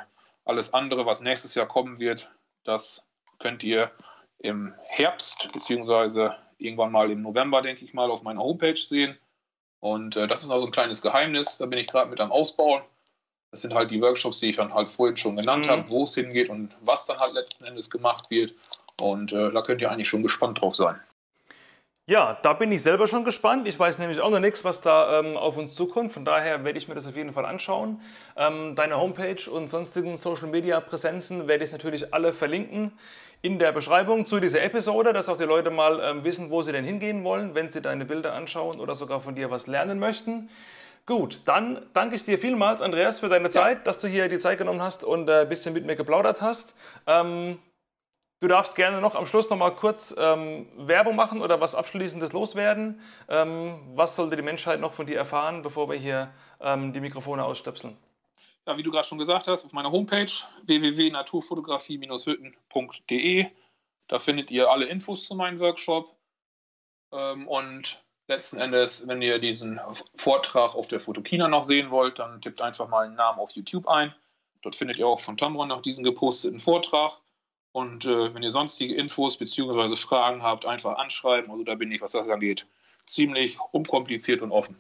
[0.45, 2.31] alles andere, was nächstes Jahr kommen wird,
[2.65, 3.03] das
[3.39, 3.91] könnt ihr
[4.39, 9.19] im Herbst beziehungsweise irgendwann mal im November, denke ich mal, auf meiner Homepage sehen.
[9.81, 11.59] Und äh, das ist also ein kleines Geheimnis.
[11.59, 12.83] Da bin ich gerade mit am Ausbauen.
[13.51, 15.71] Das sind halt die Workshops, die ich dann halt vorhin schon genannt mhm.
[15.71, 18.55] habe, wo es hingeht und was dann halt letzten Endes gemacht wird.
[19.01, 20.97] Und äh, da könnt ihr eigentlich schon gespannt drauf sein.
[22.09, 23.67] Ja, da bin ich selber schon gespannt.
[23.67, 26.13] Ich weiß nämlich auch noch nichts, was da ähm, auf uns zukommt.
[26.13, 28.01] Von daher werde ich mir das auf jeden Fall anschauen.
[28.37, 32.93] Ähm, deine Homepage und sonstigen Social Media Präsenzen werde ich natürlich alle verlinken
[33.43, 36.71] in der Beschreibung zu dieser Episode, dass auch die Leute mal ähm, wissen, wo sie
[36.71, 40.49] denn hingehen wollen, wenn sie deine Bilder anschauen oder sogar von dir was lernen möchten.
[41.07, 44.59] Gut, dann danke ich dir vielmals, Andreas, für deine Zeit, dass du hier die Zeit
[44.59, 46.77] genommen hast und äh, ein bisschen mit mir geplaudert hast.
[47.09, 47.59] Ähm,
[48.39, 52.35] Du darfst gerne noch am Schluss noch mal kurz ähm, Werbung machen oder was Abschließendes
[52.35, 53.01] loswerden.
[53.31, 57.43] Ähm, was sollte die Menschheit noch von dir erfahren, bevor wir hier ähm, die Mikrofone
[57.43, 57.97] ausstöpseln?
[58.67, 60.31] Ja, wie du gerade schon gesagt hast, auf meiner Homepage
[60.65, 63.47] www.naturfotografie-hütten.de.
[64.09, 66.15] Da findet ihr alle Infos zu meinem Workshop.
[67.13, 69.81] Ähm, und letzten Endes, wenn ihr diesen
[70.17, 73.89] Vortrag auf der Fotokina noch sehen wollt, dann tippt einfach mal einen Namen auf YouTube
[73.89, 74.15] ein.
[74.61, 77.19] Dort findet ihr auch von Tamron noch diesen geposteten Vortrag.
[77.77, 79.97] Und äh, wenn ihr sonstige Infos bzw.
[79.97, 81.51] Fragen habt, einfach anschreiben.
[81.51, 82.67] Also da bin ich, was das angeht,
[83.07, 84.79] ziemlich unkompliziert und offen.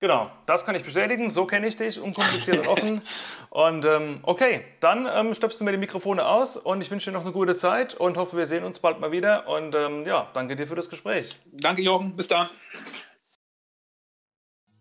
[0.00, 1.28] Genau, das kann ich bestätigen.
[1.28, 3.02] So kenne ich dich, unkompliziert und offen.
[3.50, 7.16] Und ähm, okay, dann ähm, stöpst du mir die Mikrofone aus und ich wünsche dir
[7.16, 9.48] noch eine gute Zeit und hoffe, wir sehen uns bald mal wieder.
[9.48, 11.36] Und ähm, ja, danke dir für das Gespräch.
[11.52, 12.14] Danke, Jochen.
[12.14, 12.48] Bis dann.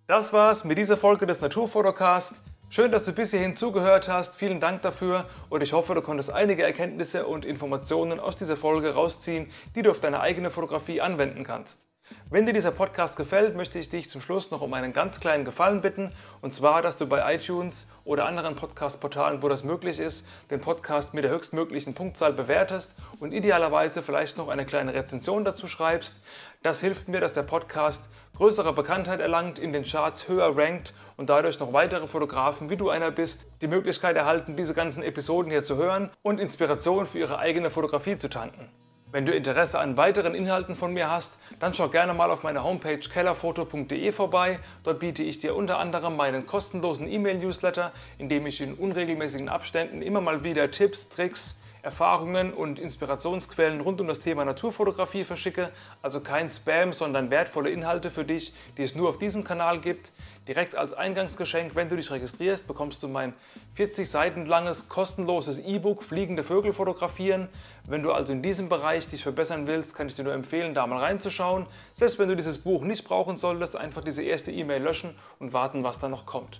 [0.05, 2.35] Das war's mit dieser Folge des Naturfotocast.
[2.71, 4.35] Schön, dass du bis hierhin zugehört hast.
[4.35, 8.93] Vielen Dank dafür und ich hoffe, du konntest einige Erkenntnisse und Informationen aus dieser Folge
[8.93, 11.89] rausziehen, die du auf deine eigene Fotografie anwenden kannst.
[12.29, 15.45] Wenn dir dieser Podcast gefällt, möchte ich dich zum Schluss noch um einen ganz kleinen
[15.45, 16.11] Gefallen bitten.
[16.41, 21.13] Und zwar, dass du bei iTunes oder anderen Podcast-Portalen, wo das möglich ist, den Podcast
[21.13, 26.21] mit der höchstmöglichen Punktzahl bewertest und idealerweise vielleicht noch eine kleine Rezension dazu schreibst.
[26.61, 31.29] Das hilft mir, dass der Podcast größere Bekanntheit erlangt, in den Charts höher rankt und
[31.29, 35.63] dadurch noch weitere Fotografen, wie du einer bist, die Möglichkeit erhalten, diese ganzen Episoden hier
[35.63, 38.69] zu hören und Inspiration für ihre eigene Fotografie zu tanken.
[39.09, 42.65] Wenn du Interesse an weiteren Inhalten von mir hast, dann schau gerne mal auf meiner
[42.65, 44.59] Homepage kellerfoto.de vorbei.
[44.83, 50.01] Dort biete ich dir unter anderem meinen kostenlosen E-Mail-Newsletter, in dem ich in unregelmäßigen Abständen
[50.01, 55.71] immer mal wieder Tipps, Tricks, Erfahrungen und Inspirationsquellen rund um das Thema Naturfotografie verschicke.
[56.01, 60.11] Also kein Spam, sondern wertvolle Inhalte für dich, die es nur auf diesem Kanal gibt.
[60.47, 63.33] Direkt als Eingangsgeschenk, wenn du dich registrierst, bekommst du mein
[63.75, 67.47] 40 Seiten langes kostenloses E-Book Fliegende Vögel fotografieren.
[67.87, 70.87] Wenn du also in diesem Bereich dich verbessern willst, kann ich dir nur empfehlen, da
[70.87, 71.65] mal reinzuschauen.
[71.93, 75.83] Selbst wenn du dieses Buch nicht brauchen solltest, einfach diese erste E-Mail löschen und warten,
[75.83, 76.59] was da noch kommt.